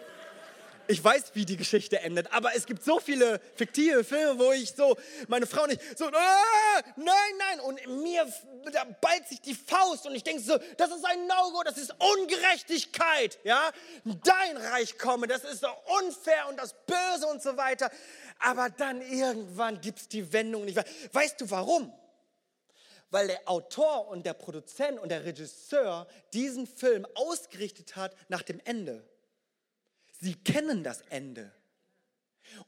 Ich 0.89 1.03
weiß, 1.03 1.33
wie 1.35 1.45
die 1.45 1.57
Geschichte 1.57 2.01
endet, 2.01 2.33
aber 2.33 2.55
es 2.55 2.67
gibt 2.67 2.85
so 2.85 3.01
viele 3.01 3.41
fiktive 3.55 4.05
Filme, 4.05 4.39
wo 4.39 4.53
ich 4.53 4.73
so, 4.73 4.97
meine 5.29 5.47
Frau 5.47 5.67
nicht, 5.67 5.81
so, 5.97 6.07
ah, 6.07 6.83
nein, 6.97 7.15
nein, 7.39 7.61
und 7.61 8.03
mir 8.03 8.27
da 8.73 8.85
ballt 8.85 9.29
sich 9.29 9.41
die 9.41 9.55
Faust 9.55 10.07
und 10.07 10.15
ich 10.15 10.23
denke 10.23 10.43
so, 10.43 10.57
das 10.77 10.91
ist 10.91 11.05
ein 11.05 11.27
No-Go, 11.27 11.63
das 11.65 11.79
ist 11.79 11.95
Ungerechtigkeit, 11.99 13.39
ja, 13.45 13.71
dein 14.05 14.57
Reich 14.57 14.99
komme, 14.99 15.27
das 15.27 15.45
ist 15.45 15.61
so 15.61 15.69
unfair 15.99 16.49
und 16.49 16.59
das 16.59 16.75
Böse 16.87 17.27
und 17.27 17.43
so 17.43 17.57
weiter, 17.57 17.91
aber 18.39 18.71
dann 18.71 19.01
irgendwann 19.03 19.81
gibt 19.81 20.01
es 20.01 20.09
die 20.09 20.33
Wendung 20.33 20.65
nicht. 20.65 20.79
Weißt 21.13 21.41
du 21.41 21.51
warum? 21.51 21.93
Weil 23.11 23.27
der 23.29 23.49
Autor 23.49 24.09
und 24.09 24.25
der 24.25 24.33
Produzent 24.33 24.99
und 24.99 25.11
der 25.11 25.25
Regisseur 25.25 26.07
diesen 26.33 26.67
Film 26.67 27.07
ausgerichtet 27.15 27.95
hat 27.95 28.17
nach 28.29 28.43
dem 28.43 28.61
Ende. 28.65 29.05
Sie 30.23 30.37
kennen 30.37 30.85
das 30.85 31.01
Ende. 31.11 31.51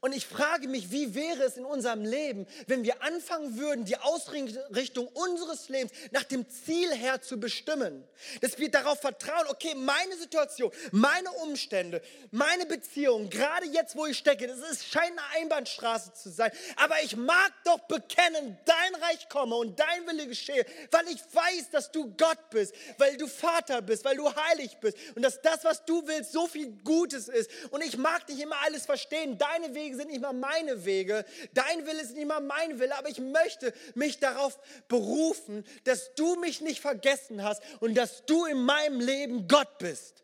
Und 0.01 0.13
ich 0.13 0.25
frage 0.25 0.67
mich, 0.67 0.91
wie 0.91 1.15
wäre 1.15 1.43
es 1.43 1.57
in 1.57 1.65
unserem 1.65 2.03
Leben, 2.03 2.47
wenn 2.67 2.83
wir 2.83 3.01
anfangen 3.03 3.57
würden, 3.57 3.85
die 3.85 3.97
Ausrichtung 3.97 5.07
unseres 5.07 5.69
Lebens 5.69 5.91
nach 6.11 6.23
dem 6.23 6.47
Ziel 6.49 6.93
her 6.93 7.21
zu 7.21 7.39
bestimmen. 7.39 8.03
Dass 8.41 8.57
wir 8.57 8.69
darauf 8.69 8.99
vertrauen, 8.99 9.47
okay, 9.49 9.75
meine 9.75 10.15
Situation, 10.17 10.71
meine 10.91 11.31
Umstände, 11.31 12.01
meine 12.31 12.65
Beziehung, 12.65 13.29
gerade 13.29 13.67
jetzt, 13.67 13.95
wo 13.95 14.05
ich 14.05 14.17
stecke, 14.17 14.47
das 14.47 14.59
ist, 14.59 14.85
scheint 14.85 15.11
eine 15.11 15.41
Einbahnstraße 15.41 16.13
zu 16.13 16.29
sein. 16.29 16.51
Aber 16.77 16.95
ich 17.03 17.15
mag 17.15 17.51
doch 17.63 17.79
bekennen, 17.79 18.57
dein 18.65 18.95
Reich 19.01 19.29
komme 19.29 19.55
und 19.55 19.79
dein 19.79 20.07
Wille 20.07 20.27
geschehe, 20.27 20.65
weil 20.91 21.07
ich 21.07 21.21
weiß, 21.33 21.69
dass 21.71 21.91
du 21.91 22.13
Gott 22.15 22.49
bist, 22.49 22.73
weil 22.97 23.17
du 23.17 23.27
Vater 23.27 23.81
bist, 23.81 24.05
weil 24.05 24.15
du 24.15 24.33
heilig 24.33 24.77
bist 24.79 24.97
und 25.15 25.21
dass 25.21 25.41
das, 25.41 25.63
was 25.63 25.85
du 25.85 26.05
willst, 26.07 26.31
so 26.31 26.47
viel 26.47 26.71
Gutes 26.83 27.27
ist. 27.27 27.49
Und 27.71 27.83
ich 27.83 27.97
mag 27.97 28.27
nicht 28.27 28.41
immer 28.41 28.57
alles 28.65 28.85
verstehen. 28.85 29.37
Deine 29.37 29.74
Wege 29.75 29.95
sind 29.95 30.09
nicht 30.09 30.21
mal 30.21 30.33
meine 30.33 30.85
Wege, 30.85 31.25
dein 31.53 31.85
Wille 31.85 32.01
ist 32.01 32.15
nicht 32.15 32.27
mal 32.27 32.39
mein 32.39 32.79
Wille, 32.79 32.95
aber 32.95 33.09
ich 33.09 33.19
möchte 33.19 33.73
mich 33.93 34.19
darauf 34.19 34.57
berufen, 34.87 35.63
dass 35.83 36.15
du 36.15 36.35
mich 36.37 36.61
nicht 36.61 36.81
vergessen 36.81 37.43
hast 37.43 37.61
und 37.81 37.95
dass 37.95 38.25
du 38.25 38.45
in 38.45 38.57
meinem 38.57 38.99
Leben 38.99 39.47
Gott 39.47 39.77
bist. 39.77 40.23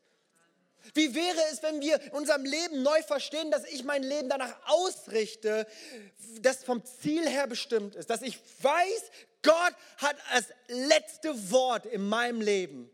Wie 0.94 1.14
wäre 1.14 1.38
es, 1.52 1.62
wenn 1.62 1.80
wir 1.80 2.02
in 2.02 2.12
unserem 2.12 2.44
Leben 2.44 2.82
neu 2.82 3.02
verstehen, 3.04 3.52
dass 3.52 3.66
ich 3.66 3.84
mein 3.84 4.04
Leben 4.04 4.30
danach 4.30 4.56
ausrichte, 4.66 5.68
das 6.42 6.64
vom 6.64 6.84
Ziel 6.84 7.28
her 7.28 7.48
bestimmt 7.48 7.96
ist, 7.96 8.10
dass 8.10 8.22
ich 8.22 8.40
weiß, 8.62 9.12
Gott 9.44 9.74
hat 9.98 10.16
das 10.34 10.46
letzte 10.68 11.52
Wort 11.52 11.86
in 11.86 12.08
meinem 12.08 12.42
Leben. 12.42 12.90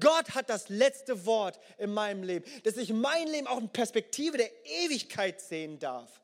Gott 0.00 0.34
hat 0.34 0.48
das 0.48 0.68
letzte 0.68 1.26
Wort 1.26 1.58
in 1.78 1.92
meinem 1.92 2.22
Leben, 2.22 2.44
dass 2.64 2.76
ich 2.76 2.92
mein 2.92 3.28
Leben 3.28 3.46
auch 3.46 3.58
in 3.58 3.68
Perspektive 3.68 4.36
der 4.36 4.50
Ewigkeit 4.64 5.40
sehen 5.40 5.78
darf. 5.78 6.20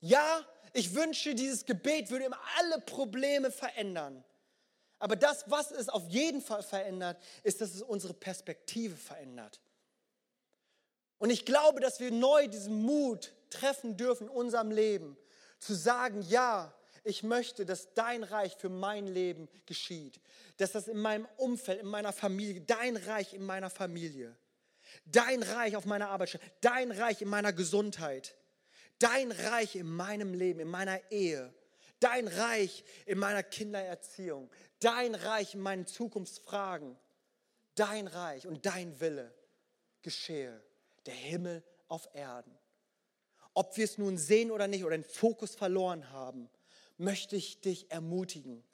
Ja, 0.00 0.44
ich 0.72 0.94
wünsche, 0.94 1.34
dieses 1.34 1.64
Gebet 1.64 2.10
würde 2.10 2.26
immer 2.26 2.40
alle 2.58 2.80
Probleme 2.80 3.50
verändern. 3.50 4.24
Aber 4.98 5.16
das, 5.16 5.50
was 5.50 5.70
es 5.70 5.88
auf 5.88 6.08
jeden 6.08 6.40
Fall 6.40 6.62
verändert, 6.62 7.20
ist, 7.42 7.60
dass 7.60 7.74
es 7.74 7.82
unsere 7.82 8.14
Perspektive 8.14 8.96
verändert. 8.96 9.60
Und 11.18 11.30
ich 11.30 11.44
glaube, 11.44 11.80
dass 11.80 12.00
wir 12.00 12.10
neu 12.10 12.46
diesen 12.48 12.82
Mut 12.82 13.32
treffen 13.50 13.96
dürfen 13.96 14.28
in 14.28 14.32
unserem 14.32 14.70
Leben, 14.70 15.16
zu 15.58 15.74
sagen, 15.74 16.22
ja, 16.28 16.74
ich 17.06 17.22
möchte, 17.22 17.64
dass 17.64 17.94
dein 17.94 18.22
Reich 18.24 18.56
für 18.56 18.68
mein 18.68 19.06
Leben 19.06 19.48
geschieht. 19.66 20.20
Dass 20.56 20.72
das 20.72 20.88
in 20.88 20.98
meinem 20.98 21.26
Umfeld, 21.36 21.80
in 21.80 21.86
meiner 21.86 22.12
Familie, 22.12 22.60
dein 22.60 22.96
Reich 22.96 23.34
in 23.34 23.44
meiner 23.44 23.70
Familie, 23.70 24.36
dein 25.04 25.42
Reich 25.42 25.76
auf 25.76 25.84
meiner 25.84 26.08
Arbeitsstelle, 26.08 26.44
dein 26.60 26.90
Reich 26.90 27.22
in 27.22 27.28
meiner 27.28 27.52
Gesundheit, 27.52 28.36
dein 28.98 29.30
Reich 29.32 29.76
in 29.76 29.88
meinem 29.88 30.34
Leben, 30.34 30.60
in 30.60 30.68
meiner 30.68 31.00
Ehe, 31.10 31.54
dein 32.00 32.28
Reich 32.28 32.84
in 33.06 33.18
meiner 33.18 33.42
Kindererziehung, 33.42 34.50
dein 34.80 35.14
Reich 35.14 35.54
in 35.54 35.60
meinen 35.60 35.86
Zukunftsfragen, 35.86 36.96
dein 37.74 38.06
Reich 38.06 38.46
und 38.46 38.66
dein 38.66 38.98
Wille 39.00 39.32
geschehe, 40.02 40.62
der 41.06 41.14
Himmel 41.14 41.62
auf 41.88 42.08
Erden. 42.14 42.56
Ob 43.54 43.76
wir 43.76 43.84
es 43.84 43.96
nun 43.96 44.18
sehen 44.18 44.50
oder 44.50 44.68
nicht 44.68 44.84
oder 44.84 44.96
den 44.96 45.04
Fokus 45.04 45.54
verloren 45.54 46.10
haben, 46.10 46.50
möchte 46.98 47.36
ich 47.36 47.60
dich 47.60 47.90
ermutigen, 47.90 48.64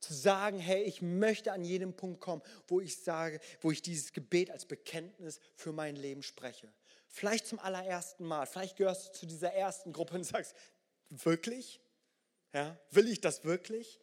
zu 0.00 0.14
sagen, 0.14 0.58
hey, 0.58 0.82
ich 0.82 1.00
möchte 1.00 1.52
an 1.52 1.64
jedem 1.64 1.94
Punkt 1.94 2.20
kommen, 2.20 2.42
wo 2.66 2.80
ich 2.80 3.02
sage, 3.02 3.40
wo 3.60 3.70
ich 3.70 3.82
dieses 3.82 4.12
Gebet 4.12 4.50
als 4.50 4.66
Bekenntnis 4.66 5.38
für 5.54 5.72
mein 5.72 5.96
Leben 5.96 6.22
spreche. 6.22 6.72
Vielleicht 7.08 7.46
zum 7.46 7.58
allerersten 7.58 8.24
Mal, 8.24 8.46
vielleicht 8.46 8.76
gehörst 8.76 9.08
du 9.08 9.12
zu 9.12 9.26
dieser 9.26 9.52
ersten 9.52 9.92
Gruppe 9.92 10.14
und 10.14 10.24
sagst, 10.24 10.54
wirklich? 11.10 11.80
Ja, 12.52 12.78
will 12.90 13.08
ich 13.08 13.20
das 13.20 13.44
wirklich? 13.44 14.00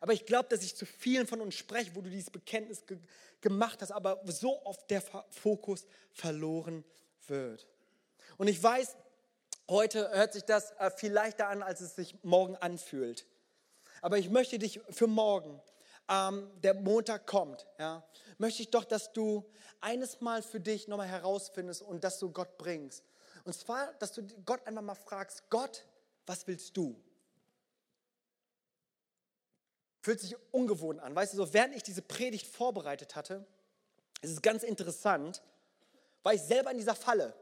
Aber 0.00 0.12
ich 0.12 0.26
glaube, 0.26 0.48
dass 0.48 0.62
ich 0.62 0.74
zu 0.74 0.86
vielen 0.86 1.26
von 1.26 1.40
uns 1.40 1.54
spreche, 1.54 1.94
wo 1.94 2.00
du 2.00 2.10
dieses 2.10 2.30
Bekenntnis 2.30 2.86
ge 2.86 2.98
gemacht 3.40 3.80
hast, 3.82 3.92
aber 3.92 4.20
so 4.24 4.64
oft 4.64 4.90
der 4.90 5.00
Fokus 5.30 5.86
verloren 6.10 6.84
wird. 7.28 7.68
Und 8.36 8.48
ich 8.48 8.60
weiß, 8.60 8.96
Heute 9.70 10.10
hört 10.12 10.32
sich 10.32 10.44
das 10.44 10.70
äh, 10.78 10.90
viel 10.90 11.12
leichter 11.12 11.48
an, 11.48 11.62
als 11.62 11.82
es 11.82 11.94
sich 11.94 12.16
morgen 12.22 12.56
anfühlt. 12.56 13.26
Aber 14.00 14.16
ich 14.16 14.30
möchte 14.30 14.58
dich 14.58 14.80
für 14.88 15.06
morgen, 15.06 15.60
ähm, 16.08 16.50
der 16.62 16.72
Montag 16.72 17.26
kommt, 17.26 17.66
ja, 17.78 18.02
möchte 18.38 18.62
ich 18.62 18.70
doch, 18.70 18.84
dass 18.84 19.12
du 19.12 19.44
eines 19.82 20.22
Mal 20.22 20.42
für 20.42 20.58
dich 20.58 20.88
nochmal 20.88 21.08
herausfindest 21.08 21.82
und 21.82 22.02
das 22.02 22.18
du 22.18 22.30
Gott 22.30 22.56
bringst. 22.56 23.04
Und 23.44 23.52
zwar, 23.52 23.92
dass 23.94 24.12
du 24.12 24.26
Gott 24.46 24.66
einfach 24.66 24.80
mal 24.80 24.94
fragst, 24.94 25.50
Gott, 25.50 25.84
was 26.24 26.46
willst 26.46 26.74
du? 26.74 26.98
Fühlt 30.00 30.20
sich 30.20 30.34
ungewohnt 30.50 31.00
an. 31.00 31.14
Weißt 31.14 31.34
du, 31.34 31.36
so 31.36 31.52
während 31.52 31.74
ich 31.74 31.82
diese 31.82 32.00
Predigt 32.00 32.46
vorbereitet 32.46 33.16
hatte, 33.16 33.44
ist 34.22 34.32
es 34.32 34.40
ganz 34.40 34.62
interessant, 34.62 35.42
war 36.22 36.32
ich 36.32 36.40
selber 36.40 36.70
in 36.70 36.78
dieser 36.78 36.94
Falle. 36.94 37.34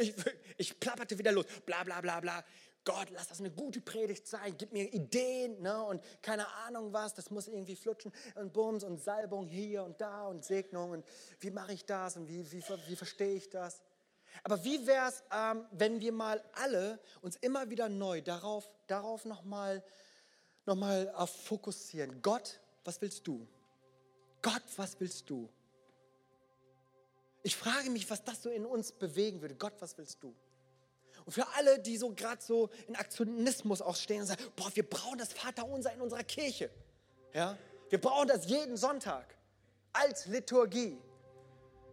Ich, 0.00 0.14
ich 0.56 0.80
plapperte 0.80 1.18
wieder 1.18 1.32
los, 1.32 1.44
bla 1.66 1.84
bla 1.84 2.00
bla 2.00 2.20
bla. 2.20 2.44
Gott, 2.84 3.08
lass 3.10 3.28
das 3.28 3.40
eine 3.40 3.50
gute 3.50 3.80
Predigt 3.80 4.26
sein, 4.26 4.54
gib 4.58 4.72
mir 4.72 4.92
Ideen 4.92 5.62
ne? 5.62 5.82
und 5.84 6.02
keine 6.20 6.46
Ahnung 6.66 6.92
was, 6.92 7.14
das 7.14 7.30
muss 7.30 7.48
irgendwie 7.48 7.76
flutschen 7.76 8.12
und 8.34 8.52
Bums 8.52 8.84
und 8.84 9.02
Salbung 9.02 9.46
hier 9.46 9.82
und 9.84 10.00
da 10.00 10.26
und 10.26 10.44
Segnung 10.44 10.90
und 10.90 11.04
wie 11.40 11.50
mache 11.50 11.72
ich 11.72 11.86
das 11.86 12.16
und 12.16 12.28
wie, 12.28 12.50
wie, 12.52 12.62
wie 12.86 12.96
verstehe 12.96 13.36
ich 13.36 13.48
das? 13.48 13.82
Aber 14.42 14.62
wie 14.64 14.86
wäre 14.86 15.08
es, 15.08 15.22
ähm, 15.32 15.64
wenn 15.70 16.00
wir 16.00 16.12
mal 16.12 16.42
alle 16.54 16.98
uns 17.22 17.36
immer 17.36 17.70
wieder 17.70 17.88
neu 17.88 18.20
darauf, 18.20 18.70
darauf 18.86 19.24
nochmal 19.24 19.82
noch 20.66 20.76
mal 20.76 21.12
fokussieren? 21.26 22.20
Gott, 22.20 22.60
was 22.84 23.00
willst 23.00 23.26
du? 23.26 23.46
Gott, 24.42 24.62
was 24.76 25.00
willst 25.00 25.30
du? 25.30 25.48
Ich 27.44 27.56
frage 27.56 27.90
mich, 27.90 28.08
was 28.08 28.24
das 28.24 28.42
so 28.42 28.48
in 28.48 28.64
uns 28.64 28.90
bewegen 28.90 29.42
würde. 29.42 29.54
Gott, 29.54 29.74
was 29.80 29.96
willst 29.98 30.22
du? 30.22 30.34
Und 31.26 31.32
für 31.32 31.46
alle, 31.56 31.78
die 31.78 31.98
so 31.98 32.10
gerade 32.10 32.42
so 32.42 32.70
in 32.88 32.96
Aktionismus 32.96 33.82
auch 33.82 33.96
stehen 33.96 34.22
und 34.22 34.26
sagen, 34.26 34.42
boah, 34.56 34.70
wir 34.74 34.88
brauchen 34.88 35.18
das 35.18 35.34
Vaterunser 35.34 35.92
in 35.92 36.00
unserer 36.00 36.24
Kirche. 36.24 36.70
Ja? 37.34 37.56
Wir 37.90 38.00
brauchen 38.00 38.28
das 38.28 38.46
jeden 38.46 38.78
Sonntag 38.78 39.36
als 39.92 40.24
Liturgie. 40.24 40.98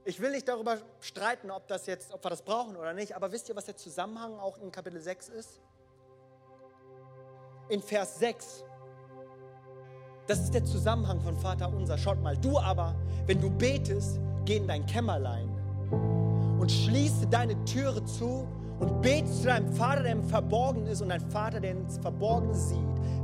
Ich 0.05 0.21
will 0.21 0.31
nicht 0.31 0.47
darüber 0.47 0.77
streiten, 1.01 1.51
ob, 1.51 1.67
das 1.67 1.85
jetzt, 1.85 2.13
ob 2.13 2.23
wir 2.23 2.29
das 2.29 2.43
brauchen 2.43 2.77
oder 2.77 2.93
nicht, 2.93 3.13
aber 3.13 3.33
wisst 3.33 3.49
ihr, 3.49 3.55
was 3.55 3.65
der 3.65 3.75
Zusammenhang 3.75 4.39
auch 4.39 4.57
in 4.57 4.71
Kapitel 4.71 5.01
6 5.01 5.29
ist? 5.29 5.59
In 7.67 7.81
Vers 7.81 8.19
6. 8.19 8.63
Das 10.27 10.39
ist 10.39 10.53
der 10.53 10.63
Zusammenhang 10.63 11.19
von 11.19 11.37
Vater 11.37 11.67
unser. 11.67 11.97
Schaut 11.97 12.21
mal, 12.21 12.37
du 12.37 12.57
aber, 12.57 12.95
wenn 13.25 13.41
du 13.41 13.49
betest, 13.49 14.17
geh 14.45 14.57
in 14.57 14.67
dein 14.67 14.85
Kämmerlein 14.85 15.49
und 16.59 16.71
schließe 16.71 17.27
deine 17.27 17.63
Türe 17.65 18.03
zu 18.05 18.47
und 18.79 19.01
bete 19.01 19.29
zu 19.29 19.45
deinem 19.45 19.71
Vater, 19.73 20.03
der 20.03 20.13
im 20.13 20.23
Verborgenen 20.23 20.87
ist 20.87 21.01
und 21.01 21.09
dein 21.09 21.21
Vater, 21.21 21.59
der 21.59 21.71
ins 21.71 21.97
Verborgene 21.97 22.55
sieht, 22.55 22.77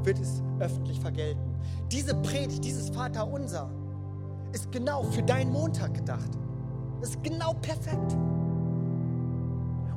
wird 0.04 0.20
es 0.20 0.42
öffentlich 0.60 1.00
vergelten. 1.00 1.56
Diese 1.92 2.14
Predigt, 2.16 2.64
dieses 2.64 2.90
Vater 2.90 3.28
unser, 3.28 3.70
ist 4.54 4.72
genau 4.72 5.04
für 5.04 5.24
deinen 5.24 5.52
Montag 5.52 5.94
gedacht. 5.94 6.30
Das 7.00 7.10
ist 7.10 7.24
genau 7.24 7.54
perfekt. 7.54 8.16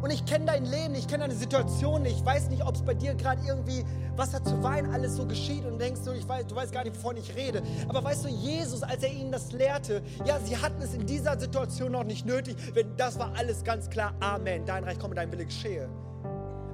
Und 0.02 0.10
ich 0.10 0.24
kenne 0.24 0.46
dein 0.46 0.64
Leben, 0.64 0.94
ich 0.94 1.06
kenne 1.06 1.24
deine 1.24 1.34
Situation 1.34 2.02
nicht. 2.02 2.18
Ich 2.18 2.24
weiß 2.24 2.48
nicht, 2.48 2.64
ob 2.64 2.74
es 2.74 2.82
bei 2.82 2.94
dir 2.94 3.14
gerade 3.14 3.42
irgendwie 3.46 3.84
Wasser 4.16 4.42
zu 4.42 4.62
Wein 4.62 4.90
alles 4.92 5.16
so 5.16 5.26
geschieht 5.26 5.64
und 5.66 5.78
denkst 5.78 6.00
du, 6.04 6.12
ich 6.12 6.26
weiß, 6.26 6.46
du 6.46 6.54
weißt 6.54 6.72
gar 6.72 6.84
nicht, 6.84 6.96
wovon 6.96 7.16
ich 7.18 7.34
rede. 7.34 7.62
Aber 7.88 8.02
weißt 8.02 8.24
du, 8.24 8.28
Jesus, 8.28 8.82
als 8.82 9.02
er 9.02 9.12
ihnen 9.12 9.30
das 9.30 9.52
lehrte, 9.52 10.02
ja, 10.24 10.38
sie 10.40 10.56
hatten 10.56 10.80
es 10.80 10.94
in 10.94 11.06
dieser 11.06 11.38
Situation 11.38 11.92
noch 11.92 12.04
nicht 12.04 12.24
nötig, 12.24 12.56
wenn 12.74 12.96
das 12.96 13.18
war 13.18 13.32
alles 13.36 13.62
ganz 13.62 13.90
klar. 13.90 14.14
Amen. 14.20 14.64
Dein 14.64 14.84
Reich 14.84 14.98
komme, 14.98 15.14
dein 15.14 15.30
Wille 15.32 15.44
geschehe. 15.44 15.88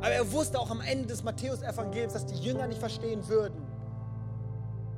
Aber 0.00 0.10
er 0.10 0.30
wusste 0.30 0.60
auch 0.60 0.70
am 0.70 0.80
Ende 0.80 1.06
des 1.06 1.24
Matthäus-Evangeliums, 1.24 2.12
dass 2.12 2.26
die 2.26 2.38
Jünger 2.38 2.66
nicht 2.68 2.78
verstehen 2.78 3.26
würden. 3.28 3.60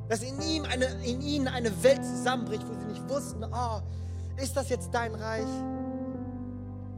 Dass 0.09 0.23
in, 0.23 0.41
ihm 0.43 0.64
eine, 0.64 0.87
in 1.05 1.21
ihnen 1.23 1.49
eine 1.49 1.83
Welt 1.83 2.05
zusammenbricht, 2.05 2.67
wo 2.69 2.75
sie 2.75 2.87
nicht 2.87 3.09
wussten, 3.09 3.45
oh, 3.45 3.81
ist 4.37 4.57
das 4.57 4.69
jetzt 4.69 4.91
dein 4.93 5.14
Reich? 5.14 5.47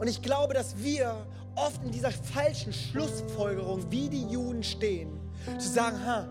Und 0.01 0.09
ich 0.09 0.23
glaube, 0.23 0.55
dass 0.55 0.79
wir 0.79 1.15
oft 1.55 1.85
in 1.85 1.91
dieser 1.91 2.11
falschen 2.11 2.73
Schlussfolgerung 2.73 3.85
wie 3.91 4.09
die 4.09 4.25
Juden 4.29 4.63
stehen, 4.63 5.21
zu 5.59 5.69
sagen, 5.69 6.05
ha, 6.05 6.27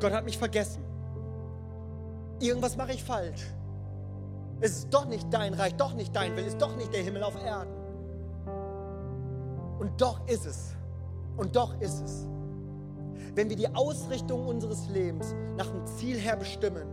Gott 0.00 0.12
hat 0.12 0.24
mich 0.24 0.38
vergessen. 0.38 0.82
Irgendwas 2.40 2.74
mache 2.76 2.92
ich 2.92 3.04
falsch. 3.04 3.42
Es 4.60 4.78
ist 4.78 4.94
doch 4.94 5.04
nicht 5.04 5.26
dein 5.30 5.52
Reich, 5.52 5.74
doch 5.74 5.92
nicht 5.92 6.16
dein 6.16 6.34
Will, 6.36 6.44
es 6.44 6.54
ist 6.54 6.62
doch 6.62 6.74
nicht 6.74 6.92
der 6.94 7.02
Himmel 7.02 7.22
auf 7.22 7.34
Erden. 7.44 7.74
Und 9.78 10.00
doch 10.00 10.26
ist 10.26 10.46
es. 10.46 10.74
Und 11.36 11.54
doch 11.54 11.78
ist 11.80 12.02
es. 12.02 12.26
Wenn 13.34 13.50
wir 13.50 13.56
die 13.56 13.68
Ausrichtung 13.74 14.46
unseres 14.46 14.88
Lebens 14.88 15.34
nach 15.58 15.66
dem 15.66 15.84
Ziel 15.86 16.16
her 16.16 16.36
bestimmen, 16.36 16.86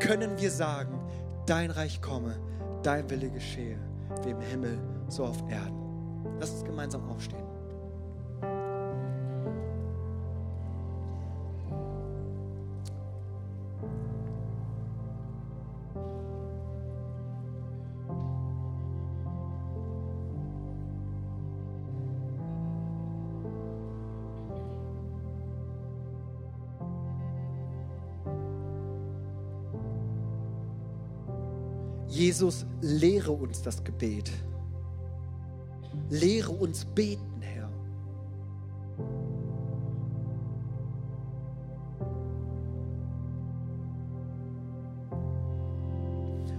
können 0.00 0.38
wir 0.38 0.50
sagen, 0.50 1.00
dein 1.46 1.70
Reich 1.70 2.02
komme, 2.02 2.36
dein 2.82 3.08
Wille 3.08 3.30
geschehe, 3.30 3.78
wie 4.22 4.30
im 4.30 4.40
Himmel 4.40 4.78
so 5.08 5.24
auf 5.24 5.42
Erden. 5.48 5.76
Lass 6.38 6.50
uns 6.50 6.64
gemeinsam 6.64 7.08
aufstehen. 7.08 7.46
Jesus, 32.16 32.64
lehre 32.80 33.30
uns 33.30 33.60
das 33.60 33.84
Gebet. 33.84 34.32
Lehre 36.08 36.52
uns 36.52 36.84
beten, 36.84 37.40
Herr. 37.40 37.68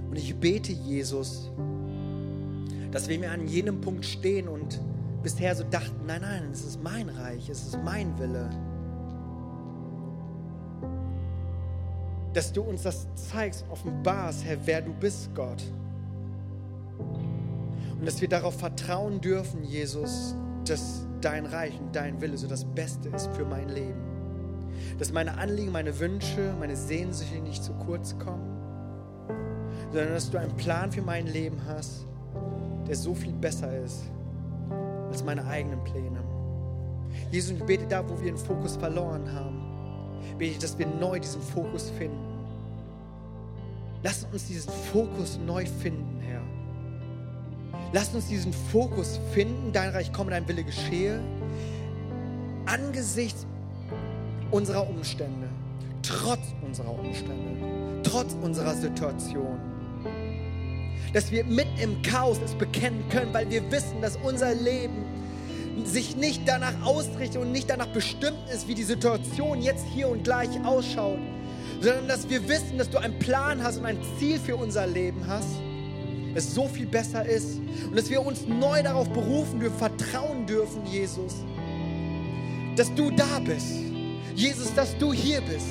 Und 0.09 0.17
ich 0.17 0.35
bete, 0.35 0.73
Jesus, 0.73 1.49
dass 2.91 3.07
wir 3.07 3.19
mir 3.19 3.31
an 3.31 3.47
jenem 3.47 3.79
Punkt 3.79 4.05
stehen 4.05 4.47
und 4.47 4.81
bisher 5.23 5.55
so 5.55 5.63
dachten, 5.63 6.05
nein, 6.05 6.21
nein, 6.21 6.49
es 6.51 6.65
ist 6.65 6.83
mein 6.83 7.09
Reich, 7.09 7.49
es 7.49 7.67
ist 7.67 7.79
mein 7.83 8.17
Wille. 8.19 8.49
Dass 12.33 12.51
du 12.51 12.61
uns 12.61 12.83
das 12.83 13.07
zeigst, 13.15 13.65
offenbarst, 13.69 14.43
Herr, 14.43 14.57
wer 14.65 14.81
du 14.81 14.93
bist, 14.93 15.33
Gott. 15.33 15.63
Und 17.99 18.05
dass 18.05 18.21
wir 18.21 18.29
darauf 18.29 18.57
vertrauen 18.57 19.21
dürfen, 19.21 19.63
Jesus, 19.63 20.35
dass 20.65 21.07
dein 21.21 21.45
Reich 21.45 21.79
und 21.79 21.95
dein 21.95 22.21
Wille 22.21 22.37
so 22.37 22.47
das 22.47 22.63
Beste 22.63 23.09
ist 23.09 23.27
für 23.35 23.45
mein 23.45 23.69
Leben. 23.69 24.01
Dass 24.99 25.11
meine 25.11 25.37
Anliegen, 25.37 25.71
meine 25.71 25.99
Wünsche, 25.99 26.53
meine 26.59 26.75
Sehnsüchte 26.75 27.39
nicht 27.39 27.63
zu 27.63 27.73
kurz 27.73 28.17
kommen, 28.19 28.57
sondern 29.91 30.13
dass 30.13 30.29
du 30.29 30.37
einen 30.37 30.55
Plan 30.55 30.91
für 30.91 31.01
mein 31.01 31.27
Leben 31.27 31.59
hast, 31.67 32.05
der 32.87 32.95
so 32.95 33.15
viel 33.15 33.33
besser 33.33 33.75
ist 33.83 34.03
als 35.09 35.23
meine 35.23 35.45
eigenen 35.45 35.83
Pläne. 35.83 36.23
Jesus, 37.31 37.51
ich 37.57 37.63
bete 37.63 37.87
da, 37.87 38.07
wo 38.07 38.19
wir 38.19 38.31
den 38.31 38.37
Fokus 38.37 38.75
verloren 38.77 39.31
haben, 39.33 40.19
bete 40.37 40.51
ich, 40.51 40.59
dass 40.59 40.77
wir 40.77 40.85
neu 40.85 41.19
diesen 41.19 41.41
Fokus 41.41 41.89
finden. 41.89 42.27
Lass 44.03 44.27
uns 44.31 44.47
diesen 44.47 44.71
Fokus 44.93 45.39
neu 45.45 45.65
finden. 45.65 46.16
Lass 47.93 48.13
uns 48.13 48.27
diesen 48.27 48.51
Fokus 48.53 49.19
finden, 49.33 49.71
dein 49.71 49.89
Reich 49.89 50.11
komme, 50.11 50.31
dein 50.31 50.47
Wille 50.47 50.63
geschehe, 50.63 51.21
angesichts 52.65 53.45
unserer 54.51 54.87
Umstände, 54.89 55.47
trotz 56.01 56.41
unserer 56.65 56.97
Umstände, 56.99 58.01
trotz 58.03 58.35
unserer 58.41 58.73
Situation. 58.73 59.57
Dass 61.13 61.31
wir 61.31 61.45
mit 61.45 61.67
im 61.81 62.01
Chaos 62.01 62.37
es 62.43 62.53
bekennen 62.53 63.03
können, 63.09 63.33
weil 63.33 63.49
wir 63.49 63.71
wissen, 63.71 64.01
dass 64.01 64.17
unser 64.17 64.53
Leben 64.53 65.05
sich 65.85 66.17
nicht 66.17 66.41
danach 66.45 66.73
ausrichtet 66.83 67.41
und 67.41 67.53
nicht 67.53 67.69
danach 67.69 67.87
bestimmt 67.87 68.49
ist, 68.53 68.67
wie 68.67 68.75
die 68.75 68.83
Situation 68.83 69.61
jetzt 69.61 69.85
hier 69.93 70.09
und 70.09 70.25
gleich 70.25 70.49
ausschaut, 70.65 71.19
sondern 71.79 72.07
dass 72.09 72.29
wir 72.29 72.49
wissen, 72.49 72.77
dass 72.77 72.89
du 72.89 72.97
einen 72.97 73.17
Plan 73.19 73.63
hast 73.63 73.77
und 73.77 73.85
ein 73.85 73.99
Ziel 74.19 74.39
für 74.39 74.57
unser 74.57 74.87
Leben 74.87 75.25
hast, 75.27 75.47
es 76.35 76.53
so 76.53 76.67
viel 76.67 76.85
besser 76.85 77.25
ist 77.25 77.59
und 77.89 77.95
dass 77.95 78.09
wir 78.09 78.25
uns 78.25 78.47
neu 78.47 78.81
darauf 78.83 79.09
berufen 79.09 79.59
dürfen, 79.59 79.77
vertrauen 79.77 80.45
dürfen, 80.45 80.85
Jesus, 80.85 81.33
dass 82.75 82.93
du 82.93 83.11
da 83.11 83.39
bist. 83.39 83.87
Jesus, 84.35 84.73
dass 84.75 84.95
du 84.97 85.11
hier 85.13 85.41
bist. 85.41 85.67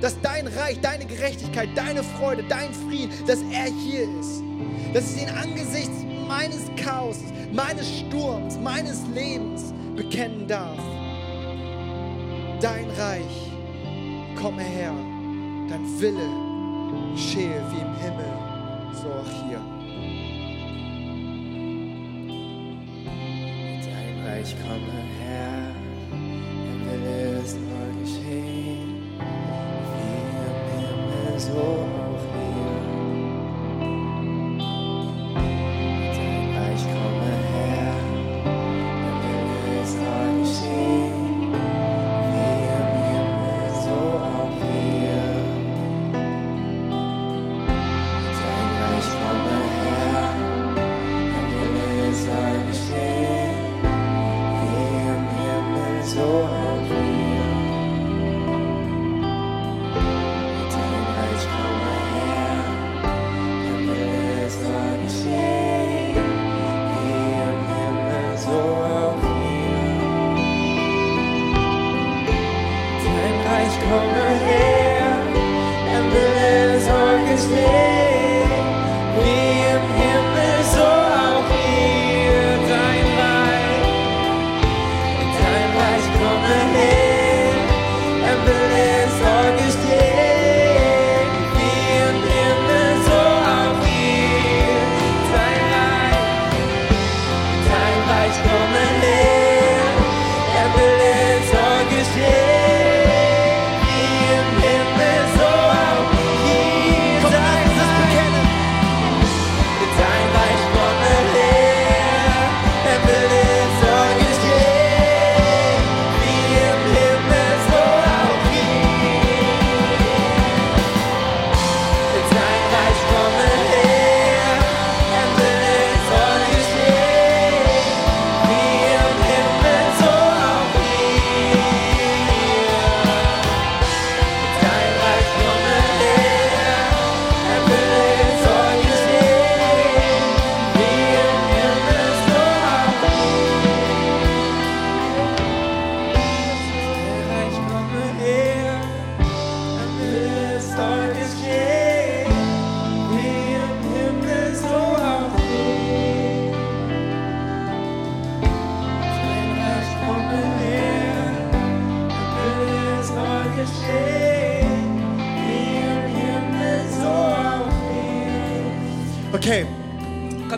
Dass 0.00 0.20
dein 0.20 0.46
Reich, 0.46 0.78
deine 0.80 1.04
Gerechtigkeit, 1.04 1.68
deine 1.74 2.02
Freude, 2.02 2.44
dein 2.48 2.72
Frieden, 2.72 3.10
dass 3.26 3.40
er 3.50 3.64
hier 3.64 4.02
ist. 4.20 4.42
Dass 4.92 5.14
ich 5.14 5.22
ihn 5.22 5.30
angesichts 5.30 6.04
meines 6.28 6.62
Chaos, 6.76 7.18
meines 7.52 7.88
Sturms, 7.98 8.58
meines 8.58 9.02
Lebens 9.14 9.72
bekennen 9.96 10.46
darf. 10.46 10.78
Dein 12.60 12.88
Reich, 12.90 13.50
komme 14.40 14.62
her, 14.62 14.94
dein 15.68 16.00
Wille 16.00 16.54
geschehe 17.14 17.62
wie 17.70 17.80
im 17.80 17.96
Himmel, 17.96 18.32
so 18.92 19.08
auch 19.08 19.48
hier. 19.48 19.73
Dein 24.34 24.42
Reich 24.42 24.56
komme 24.62 24.98
her, 25.20 25.72
dein 26.10 26.80
Wille 26.86 27.38
ist 27.38 27.56
nur 27.56 27.86
geschehen, 28.02 28.90
wie 29.94 30.16
im 30.22 30.88
Himmel 30.88 31.38
so 31.38 32.03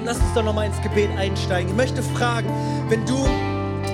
lass 0.06 0.18
uns 0.18 0.32
doch 0.34 0.44
nochmal 0.44 0.66
ins 0.66 0.80
Gebet 0.82 1.10
einsteigen. 1.18 1.70
Ich 1.70 1.76
möchte 1.76 2.00
fragen, 2.00 2.48
wenn 2.88 3.04
du 3.06 3.26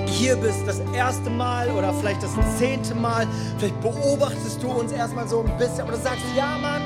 hier 0.05 0.35
bist, 0.35 0.59
das 0.67 0.79
erste 0.93 1.29
Mal 1.29 1.71
oder 1.71 1.91
vielleicht 1.91 2.21
das 2.21 2.31
zehnte 2.59 2.93
Mal, 2.93 3.27
vielleicht 3.57 3.81
beobachtest 3.81 4.61
du 4.61 4.69
uns 4.69 4.91
erstmal 4.91 5.27
so 5.27 5.39
ein 5.39 5.57
bisschen, 5.57 5.81
aber 5.81 5.93
du 5.93 5.97
sagst, 5.97 6.23
ja 6.37 6.57
Mann, 6.59 6.83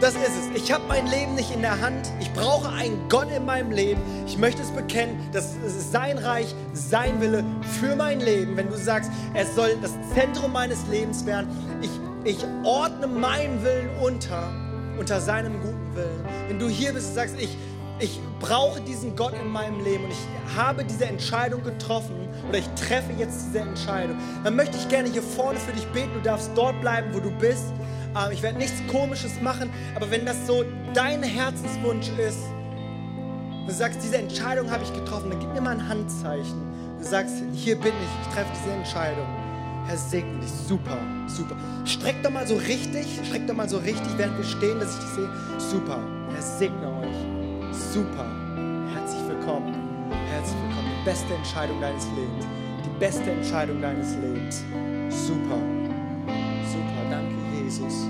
das 0.00 0.14
ist 0.14 0.30
es. 0.54 0.62
Ich 0.62 0.72
habe 0.72 0.84
mein 0.88 1.06
Leben 1.08 1.34
nicht 1.34 1.54
in 1.54 1.60
der 1.60 1.80
Hand. 1.80 2.10
Ich 2.20 2.32
brauche 2.32 2.70
einen 2.70 3.08
Gott 3.08 3.26
in 3.36 3.44
meinem 3.44 3.70
Leben. 3.70 4.00
Ich 4.26 4.38
möchte 4.38 4.62
es 4.62 4.70
bekennen, 4.70 5.18
dass 5.32 5.56
es 5.66 5.92
sein 5.92 6.16
Reich, 6.16 6.54
sein 6.72 7.20
Wille 7.20 7.44
für 7.80 7.96
mein 7.96 8.20
Leben. 8.20 8.56
Wenn 8.56 8.68
du 8.68 8.76
sagst, 8.76 9.10
es 9.34 9.54
soll 9.56 9.76
das 9.82 9.92
Zentrum 10.14 10.52
meines 10.52 10.86
Lebens 10.86 11.26
werden, 11.26 11.48
ich, 11.82 11.90
ich 12.24 12.38
ordne 12.62 13.08
meinen 13.08 13.62
Willen 13.62 13.90
unter, 14.00 14.50
unter 14.98 15.20
seinem 15.20 15.60
guten 15.60 15.96
Willen. 15.96 16.24
Wenn 16.46 16.58
du 16.58 16.68
hier 16.68 16.92
bist 16.92 17.08
und 17.08 17.14
sagst, 17.14 17.34
ich, 17.38 17.56
ich 18.00 18.20
brauche 18.40 18.80
diesen 18.80 19.16
Gott 19.16 19.34
in 19.34 19.48
meinem 19.48 19.82
Leben 19.82 20.04
und 20.04 20.10
ich 20.10 20.56
habe 20.56 20.84
diese 20.84 21.06
Entscheidung 21.06 21.62
getroffen 21.62 22.28
oder 22.48 22.58
ich 22.58 22.68
treffe 22.70 23.12
jetzt 23.18 23.46
diese 23.46 23.60
Entscheidung, 23.60 24.16
dann 24.44 24.56
möchte 24.56 24.76
ich 24.76 24.88
gerne 24.88 25.10
hier 25.10 25.22
vorne 25.22 25.58
für 25.58 25.72
dich 25.72 25.86
beten. 25.88 26.10
Du 26.14 26.20
darfst 26.20 26.50
dort 26.54 26.80
bleiben, 26.80 27.08
wo 27.12 27.20
du 27.20 27.30
bist. 27.38 27.72
Ähm, 28.16 28.32
Ich 28.32 28.42
werde 28.42 28.58
nichts 28.58 28.80
Komisches 28.90 29.40
machen, 29.40 29.70
aber 29.94 30.10
wenn 30.10 30.24
das 30.24 30.46
so 30.46 30.64
dein 30.94 31.22
Herzenswunsch 31.22 32.08
ist, 32.18 32.38
du 33.66 33.72
sagst, 33.72 34.00
diese 34.02 34.18
Entscheidung 34.18 34.70
habe 34.70 34.84
ich 34.84 34.92
getroffen, 34.92 35.30
dann 35.30 35.40
gib 35.40 35.52
mir 35.52 35.60
mal 35.60 35.76
ein 35.76 35.88
Handzeichen. 35.88 36.68
Du 36.98 37.04
sagst, 37.04 37.34
hier 37.52 37.76
bin 37.76 37.92
ich, 37.92 38.28
ich 38.28 38.34
treffe 38.34 38.50
diese 38.60 38.74
Entscheidung. 38.74 39.26
Herr, 39.86 39.96
segne 39.96 40.40
dich. 40.40 40.50
Super, 40.50 40.98
super. 41.26 41.56
Streck 41.84 42.22
doch 42.22 42.30
mal 42.30 42.46
so 42.46 42.56
richtig, 42.56 43.06
streck 43.24 43.46
doch 43.46 43.54
mal 43.54 43.68
so 43.68 43.78
richtig, 43.78 44.08
während 44.16 44.36
wir 44.36 44.44
stehen, 44.44 44.78
dass 44.80 44.94
ich 44.94 45.00
dich 45.00 45.08
sehe. 45.10 45.30
Super. 45.58 45.98
Herr, 46.32 46.42
segne 46.42 46.86
euch. 47.00 47.07
Super. 47.78 48.26
Herzlich 48.92 49.28
willkommen. 49.28 49.72
Herzlich 50.10 50.56
willkommen. 50.62 50.90
Die 51.00 51.04
beste 51.04 51.32
Entscheidung 51.32 51.80
deines 51.80 52.06
Lebens. 52.16 52.46
Die 52.84 52.98
beste 52.98 53.30
Entscheidung 53.30 53.80
deines 53.80 54.16
Lebens. 54.16 54.64
Super. 55.10 55.58
Super. 56.66 57.02
Danke, 57.08 57.34
Jesus. 57.62 58.08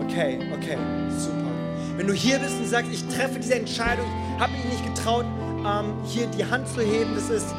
Okay, 0.00 0.38
okay. 0.54 0.78
Super. 1.10 1.50
Wenn 1.98 2.06
du 2.06 2.14
hier 2.14 2.38
bist 2.38 2.58
und 2.58 2.66
sagst, 2.66 2.90
ich 2.90 3.06
treffe 3.08 3.38
diese 3.38 3.56
Entscheidung, 3.56 4.06
habe 4.38 4.52
mich 4.52 4.64
nicht 4.64 4.94
getraut, 4.94 5.26
ähm, 5.66 5.92
hier 6.06 6.26
die 6.28 6.44
Hand 6.44 6.66
zu 6.66 6.80
heben, 6.80 7.14
das 7.14 7.28
ist 7.28 7.54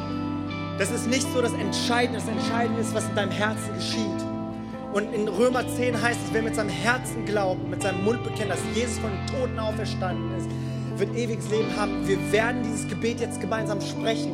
Das 0.78 0.90
ist 0.90 1.06
nicht 1.06 1.26
so 1.32 1.40
das 1.40 1.52
Entscheidende. 1.52 2.18
Das 2.18 2.28
Entscheidende 2.28 2.80
ist, 2.80 2.92
was 2.92 3.08
in 3.08 3.14
deinem 3.14 3.30
Herzen 3.30 3.72
geschieht. 3.74 4.26
Und 4.92 5.14
in 5.14 5.28
Römer 5.28 5.66
10 5.66 6.02
heißt 6.02 6.18
es, 6.26 6.34
wer 6.34 6.42
mit 6.42 6.56
seinem 6.56 6.70
Herzen 6.70 7.24
glaubt, 7.24 7.66
mit 7.68 7.82
seinem 7.82 8.04
Mund 8.04 8.24
bekennt, 8.24 8.50
dass 8.50 8.58
Jesus 8.74 8.98
von 8.98 9.10
den 9.10 9.26
Toten 9.26 9.58
auferstanden 9.58 10.36
ist, 10.36 10.48
wird 11.02 11.16
ewiges 11.16 11.48
Leben 11.50 11.76
haben. 11.76 12.06
Wir 12.06 12.18
werden 12.32 12.62
dieses 12.62 12.86
Gebet 12.88 13.20
jetzt 13.20 13.40
gemeinsam 13.40 13.80
sprechen. 13.80 14.32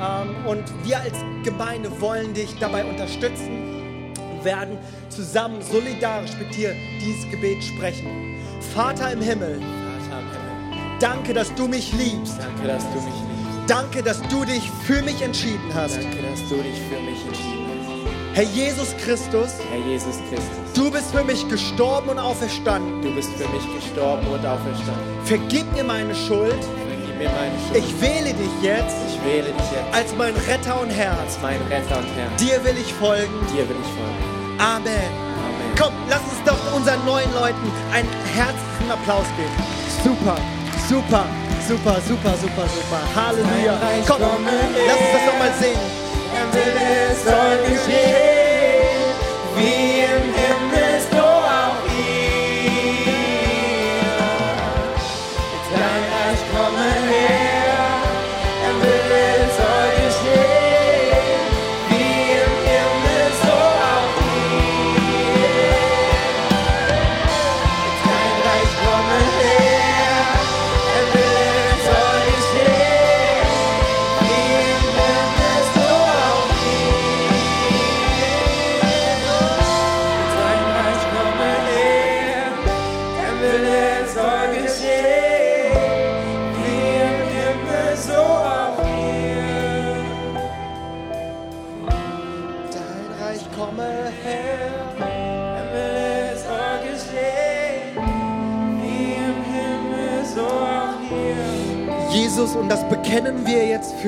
Ähm, 0.00 0.46
und 0.46 0.64
wir 0.84 1.00
als 1.00 1.16
Gemeinde 1.44 1.90
wollen 2.00 2.34
dich 2.34 2.54
dabei 2.60 2.84
unterstützen 2.84 4.12
und 4.30 4.44
werden 4.44 4.76
zusammen 5.08 5.62
solidarisch 5.62 6.32
mit 6.38 6.54
dir 6.54 6.74
dieses 7.00 7.28
Gebet 7.30 7.64
sprechen. 7.64 8.36
Vater 8.74 9.12
im 9.12 9.22
Himmel, 9.22 9.60
Vater 9.60 10.20
im 10.20 10.70
Himmel, 10.70 10.98
danke, 11.00 11.32
dass 11.32 11.54
du 11.54 11.66
mich 11.66 11.92
liebst. 11.92 12.38
danke, 12.38 12.68
dass 12.68 12.84
du 12.84 13.00
mich 13.00 13.04
liebst. 13.04 13.70
Danke, 13.70 14.02
dass 14.02 14.22
du 14.28 14.44
dich 14.44 14.70
für 14.84 15.02
mich 15.02 15.20
entschieden 15.20 15.74
hast. 15.74 15.96
Danke, 15.96 16.22
dass 16.22 16.48
du 16.48 16.56
dich 16.56 16.80
für 16.88 17.00
mich 17.00 17.26
entschieden 17.26 17.66
hast. 17.68 18.36
Herr 18.36 18.44
Jesus 18.44 18.96
Christus, 18.98 19.54
Herr 19.70 19.86
Jesus 19.86 20.16
Christus, 20.30 20.67
du 20.78 20.90
bist 20.90 21.10
für 21.10 21.24
mich 21.24 21.46
gestorben 21.48 22.08
und 22.10 22.18
auferstanden. 22.18 23.02
du 23.02 23.10
bist 23.14 23.30
für 23.32 23.48
mich 23.48 23.66
gestorben 23.74 24.26
und 24.28 24.46
auferstanden. 24.46 25.04
Vergib 25.24 25.70
mir 25.74 25.82
meine 25.84 26.14
Schuld. 26.14 26.62
Vergib 26.62 27.18
mir 27.18 27.30
meine 27.30 27.56
Schuld. 27.66 27.82
Ich 27.82 28.00
wähle 28.00 28.32
dich 28.32 28.54
jetzt 28.62 28.96
Ich 29.10 29.18
wähle 29.24 29.50
dich 29.50 29.70
jetzt 29.72 29.92
als 29.92 30.14
mein 30.16 30.34
Retter 30.48 30.80
und 30.80 30.90
Herr. 30.90 31.18
als 31.18 31.36
mein 31.42 31.60
Retter 31.68 31.98
und 31.98 32.06
Herr. 32.16 32.30
Dir 32.38 32.64
will 32.64 32.78
ich 32.80 32.94
folgen. 32.94 33.34
Dir 33.52 33.68
will 33.68 33.76
ich 33.82 33.92
folgen. 33.98 34.22
Amen. 34.58 34.86
Amen. 34.86 35.74
Komm, 35.78 35.92
lass 36.08 36.22
uns 36.30 36.40
doch 36.46 36.76
unseren 36.76 37.04
neuen 37.04 37.32
Leuten 37.34 37.66
einen 37.92 38.08
herzlichen 38.34 38.90
Applaus 38.90 39.26
geben. 39.36 39.56
Super, 40.04 40.36
super, 40.88 41.24
super, 41.66 41.96
super, 42.06 42.34
super, 42.38 42.66
super. 42.70 43.00
Halleluja. 43.16 43.74
Komm, 44.06 44.20
lass 44.22 44.98
uns 45.02 45.12
das 45.12 45.26
nochmal 45.26 45.52
singen. 45.60 45.86
Dein 46.30 46.48
Wille 46.54 47.16
soll 47.24 47.58
geschehen, 47.66 49.10
wie 49.56 49.97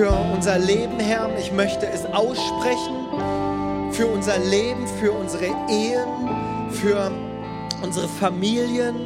für 0.01 0.09
unser 0.34 0.59
Leben, 0.59 0.98
Herr. 0.98 1.28
Ich 1.38 1.53
möchte 1.53 1.86
es 1.86 2.07
aussprechen 2.07 3.92
für 3.92 4.07
unser 4.07 4.38
Leben, 4.38 4.88
für 4.98 5.12
unsere 5.12 5.44
Ehen, 5.68 6.70
für 6.70 7.12
unsere 7.82 8.09
Familien. 8.09 8.96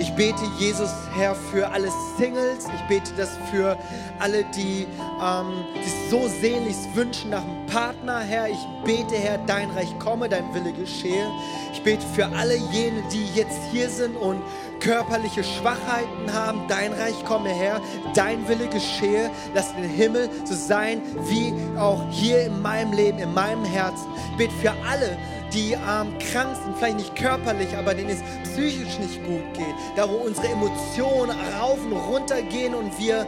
Ich 0.00 0.12
bete, 0.16 0.42
Jesus, 0.58 0.90
Herr, 1.14 1.36
für 1.36 1.70
alle 1.70 1.88
Singles. 2.18 2.66
Ich 2.74 2.88
bete 2.88 3.12
das 3.16 3.30
für 3.52 3.78
alle, 4.18 4.44
die 4.46 4.88
ähm, 5.22 5.64
sich 5.80 6.10
so 6.10 6.26
sehnlichst 6.26 6.96
wünschen 6.96 7.30
nach 7.30 7.44
einem 7.44 7.66
Partner, 7.66 8.18
Herr. 8.18 8.48
Ich 8.48 8.58
bete, 8.84 9.14
Herr, 9.14 9.38
dein 9.46 9.70
Reich 9.70 9.96
komme, 10.00 10.28
dein 10.28 10.52
Wille 10.52 10.72
geschehe. 10.72 11.30
Ich 11.72 11.84
bete 11.84 12.04
für 12.14 12.26
alle 12.26 12.56
jene, 12.56 13.00
die 13.12 13.26
jetzt 13.36 13.60
hier 13.70 13.88
sind 13.88 14.16
und 14.16 14.42
körperliche 14.80 15.44
Schwachheiten 15.44 16.32
haben. 16.32 16.62
Dein 16.68 16.92
Reich 16.92 17.24
komme 17.24 17.48
her, 17.50 17.80
dein 18.14 18.46
Wille 18.48 18.68
geschehe. 18.68 19.30
Lass 19.54 19.74
den 19.74 19.84
Himmel 19.84 20.28
so 20.44 20.54
sein, 20.54 21.02
wie 21.28 21.52
auch 21.78 22.00
hier 22.10 22.46
in 22.46 22.60
meinem 22.62 22.92
Leben, 22.92 23.18
in 23.18 23.32
meinem 23.34 23.64
Herzen. 23.64 24.06
Bete 24.36 24.54
für 24.54 24.72
alle, 24.88 25.16
die 25.52 25.72
ähm, 25.72 26.18
krank 26.18 26.56
sind, 26.62 26.76
vielleicht 26.76 26.96
nicht 26.96 27.16
körperlich, 27.16 27.76
aber 27.76 27.94
denen 27.94 28.10
es 28.10 28.22
psychisch 28.42 28.98
nicht 28.98 29.24
gut 29.24 29.54
geht. 29.54 29.74
Da, 29.96 30.08
wo 30.08 30.16
unsere 30.16 30.48
Emotionen 30.48 31.36
rauf 31.58 31.78
und 31.84 31.92
runter 31.92 32.42
gehen 32.42 32.74
und 32.74 32.98
wir 32.98 33.26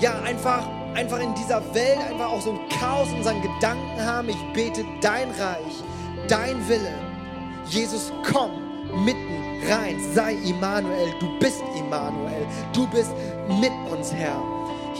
ja 0.00 0.20
einfach, 0.22 0.66
einfach 0.94 1.20
in 1.20 1.34
dieser 1.34 1.62
Welt 1.74 1.98
einfach 2.10 2.30
auch 2.30 2.40
so 2.40 2.52
ein 2.52 2.60
Chaos 2.68 3.08
in 3.10 3.18
unseren 3.18 3.42
Gedanken 3.42 4.04
haben. 4.04 4.28
Ich 4.28 4.52
bete 4.52 4.84
dein 5.00 5.30
Reich, 5.30 5.82
dein 6.28 6.68
Wille. 6.68 6.94
Jesus, 7.66 8.12
komm 8.32 8.50
mitten 9.04 9.47
rein, 9.68 9.96
sei 10.14 10.34
Immanuel, 10.44 11.12
du 11.20 11.38
bist 11.38 11.62
Immanuel, 11.76 12.46
du 12.72 12.86
bist 12.88 13.12
mit 13.60 13.72
uns, 13.90 14.12
Herr. 14.12 14.42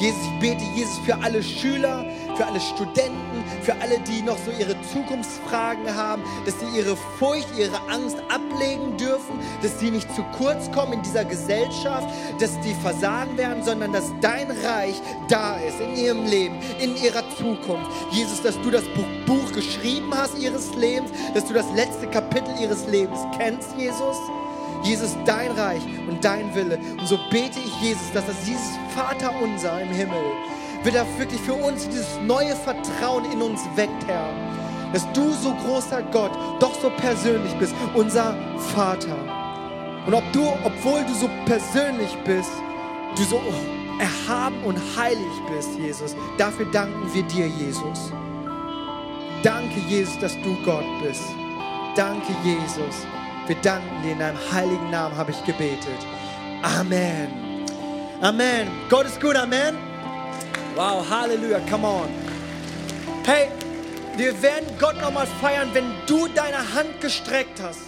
Jesus, 0.01 0.21
ich 0.23 0.41
bete, 0.41 0.63
Jesus, 0.77 0.97
für 0.99 1.17
alle 1.23 1.43
Schüler, 1.43 2.05
für 2.37 2.47
alle 2.47 2.61
Studenten, 2.61 3.43
für 3.63 3.75
alle, 3.81 3.99
die 4.01 4.23
noch 4.23 4.37
so 4.39 4.53
ihre 4.53 4.81
Zukunftsfragen 4.93 5.93
haben, 5.93 6.23
dass 6.47 6.55
sie 6.61 6.79
ihre 6.79 6.97
Furcht, 7.19 7.49
ihre 7.59 7.81
Angst 7.91 8.17
ablegen 8.29 8.97
dürfen, 8.97 9.41
dass 9.61 9.81
sie 9.81 9.91
nicht 9.91 10.09
zu 10.15 10.23
kurz 10.37 10.71
kommen 10.71 10.93
in 10.93 11.03
dieser 11.03 11.25
Gesellschaft, 11.25 12.09
dass 12.39 12.61
die 12.61 12.75
versagen 12.75 13.37
werden, 13.37 13.65
sondern 13.65 13.93
dass 13.93 14.13
dein 14.21 14.49
Reich 14.51 14.95
da 15.29 15.57
ist 15.57 15.81
in 15.81 15.97
ihrem 15.97 16.27
Leben, 16.27 16.59
in 16.79 16.97
ihrer 16.97 17.25
Zukunft. 17.37 17.91
Jesus, 18.13 18.41
dass 18.41 18.55
du 18.63 18.71
das 18.71 18.85
Buch, 18.95 19.05
Buch 19.27 19.53
geschrieben 19.53 20.13
hast 20.15 20.39
ihres 20.39 20.75
Lebens, 20.77 21.11
dass 21.35 21.45
du 21.47 21.55
das 21.55 21.67
letzte 21.75 22.07
Kapitel 22.07 22.55
ihres 22.61 22.87
Lebens 22.87 23.19
kennst, 23.37 23.77
Jesus. 23.77 24.17
Jesus, 24.83 25.17
dein 25.25 25.51
Reich 25.53 25.83
und 26.09 26.25
dein 26.25 26.55
Wille. 26.55 26.79
Und 26.99 27.07
so 27.07 27.19
bete 27.31 27.59
ich, 27.59 27.81
Jesus, 27.81 28.13
dass 28.13 28.27
das 28.27 28.37
dieses 28.45 28.79
Vater 28.95 29.33
unser 29.43 29.81
im 29.81 29.89
Himmel 29.89 30.23
wird 30.85 30.95
er 30.95 31.07
wirklich 31.19 31.41
für 31.41 31.55
uns 31.55 31.89
dieses 31.89 32.19
neue 32.27 32.55
Vertrauen 32.55 33.25
in 33.33 33.43
uns 33.43 33.61
weckt, 33.75 34.07
Herr. 34.07 34.33
Dass 34.93 35.11
du 35.13 35.33
so 35.33 35.53
großer 35.67 36.03
Gott, 36.13 36.33
doch 36.61 36.75
so 36.81 36.91
persönlich 36.91 37.53
bist, 37.59 37.75
unser 37.95 38.35
Vater. 38.75 39.17
Und 40.07 40.15
ob 40.15 40.23
du, 40.33 40.49
obwohl 40.65 41.05
du 41.05 41.15
so 41.15 41.29
persönlich 41.45 42.17
bist, 42.25 42.51
du 43.17 43.23
so 43.25 43.41
erhaben 43.99 44.63
und 44.65 44.79
heilig 44.97 45.27
bist, 45.55 45.79
Jesus, 45.79 46.17
dafür 46.39 46.67
danken 46.67 47.13
wir 47.13 47.23
dir, 47.25 47.49
Jesus. 47.49 48.13
Danke, 49.43 49.81
Jesus, 49.89 50.19
dass 50.21 50.35
du 50.43 50.57
Gott 50.65 50.87
bist. 51.03 51.25
Danke, 51.95 52.33
Jesus. 52.43 53.07
Wir 53.49 53.57
danken 53.63 54.03
dir 54.03 54.13
in 54.13 54.19
deinem 54.19 54.37
heiligen 54.53 54.91
Namen, 54.91 55.17
habe 55.17 55.31
ich 55.31 55.43
gebetet. 55.43 55.99
Amen. 56.63 57.65
Amen. 58.21 58.69
Gott 58.91 59.07
ist 59.07 59.19
gut, 59.23 59.37
Amen. 59.37 59.75
Wow, 60.75 61.09
Halleluja, 61.09 61.59
come 61.71 61.87
on. 61.87 62.09
Hey, 63.25 63.49
wir 64.19 64.41
werden 64.43 64.69
Gott 64.79 65.01
nochmal 65.01 65.27
feiern, 65.41 65.71
wenn 65.73 65.87
du 66.07 66.29
deine 66.29 66.59
Hand 66.59 67.01
gestreckt 67.01 67.63
hast. 67.63 67.88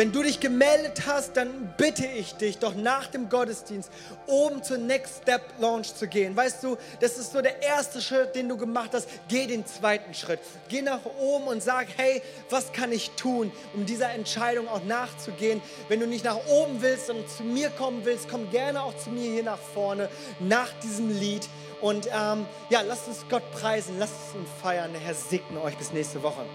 Wenn 0.00 0.12
du 0.12 0.22
dich 0.22 0.40
gemeldet 0.40 1.02
hast, 1.06 1.36
dann 1.36 1.74
bitte 1.76 2.06
ich 2.06 2.32
dich 2.32 2.56
doch 2.56 2.74
nach 2.74 3.08
dem 3.08 3.28
Gottesdienst 3.28 3.92
oben 4.26 4.62
zur 4.62 4.78
Next 4.78 5.20
Step 5.20 5.42
Launch 5.58 5.94
zu 5.94 6.08
gehen. 6.08 6.34
Weißt 6.34 6.64
du, 6.64 6.78
das 7.00 7.18
ist 7.18 7.32
so 7.32 7.42
der 7.42 7.60
erste 7.60 8.00
Schritt, 8.00 8.34
den 8.34 8.48
du 8.48 8.56
gemacht 8.56 8.92
hast. 8.94 9.06
Geh 9.28 9.46
den 9.46 9.66
zweiten 9.66 10.14
Schritt. 10.14 10.40
Geh 10.70 10.80
nach 10.80 11.04
oben 11.18 11.48
und 11.48 11.62
sag, 11.62 11.86
hey, 11.98 12.22
was 12.48 12.72
kann 12.72 12.92
ich 12.92 13.10
tun, 13.10 13.52
um 13.74 13.84
dieser 13.84 14.10
Entscheidung 14.12 14.68
auch 14.68 14.82
nachzugehen? 14.84 15.60
Wenn 15.88 16.00
du 16.00 16.06
nicht 16.06 16.24
nach 16.24 16.46
oben 16.48 16.80
willst 16.80 17.10
und 17.10 17.28
zu 17.28 17.42
mir 17.42 17.68
kommen 17.68 18.02
willst, 18.06 18.26
komm 18.30 18.50
gerne 18.50 18.82
auch 18.82 18.96
zu 18.96 19.10
mir 19.10 19.30
hier 19.30 19.42
nach 19.42 19.58
vorne 19.58 20.08
nach 20.38 20.70
diesem 20.82 21.10
Lied. 21.10 21.46
Und 21.82 22.06
ähm, 22.06 22.46
ja, 22.70 22.80
lasst 22.80 23.06
uns 23.06 23.26
Gott 23.28 23.42
preisen, 23.52 23.98
lasst 23.98 24.14
uns 24.34 24.48
feiern. 24.62 24.92
Der 24.94 25.02
Herr 25.02 25.14
segne 25.14 25.60
euch 25.60 25.76
bis 25.76 25.92
nächste 25.92 26.22
Woche. 26.22 26.46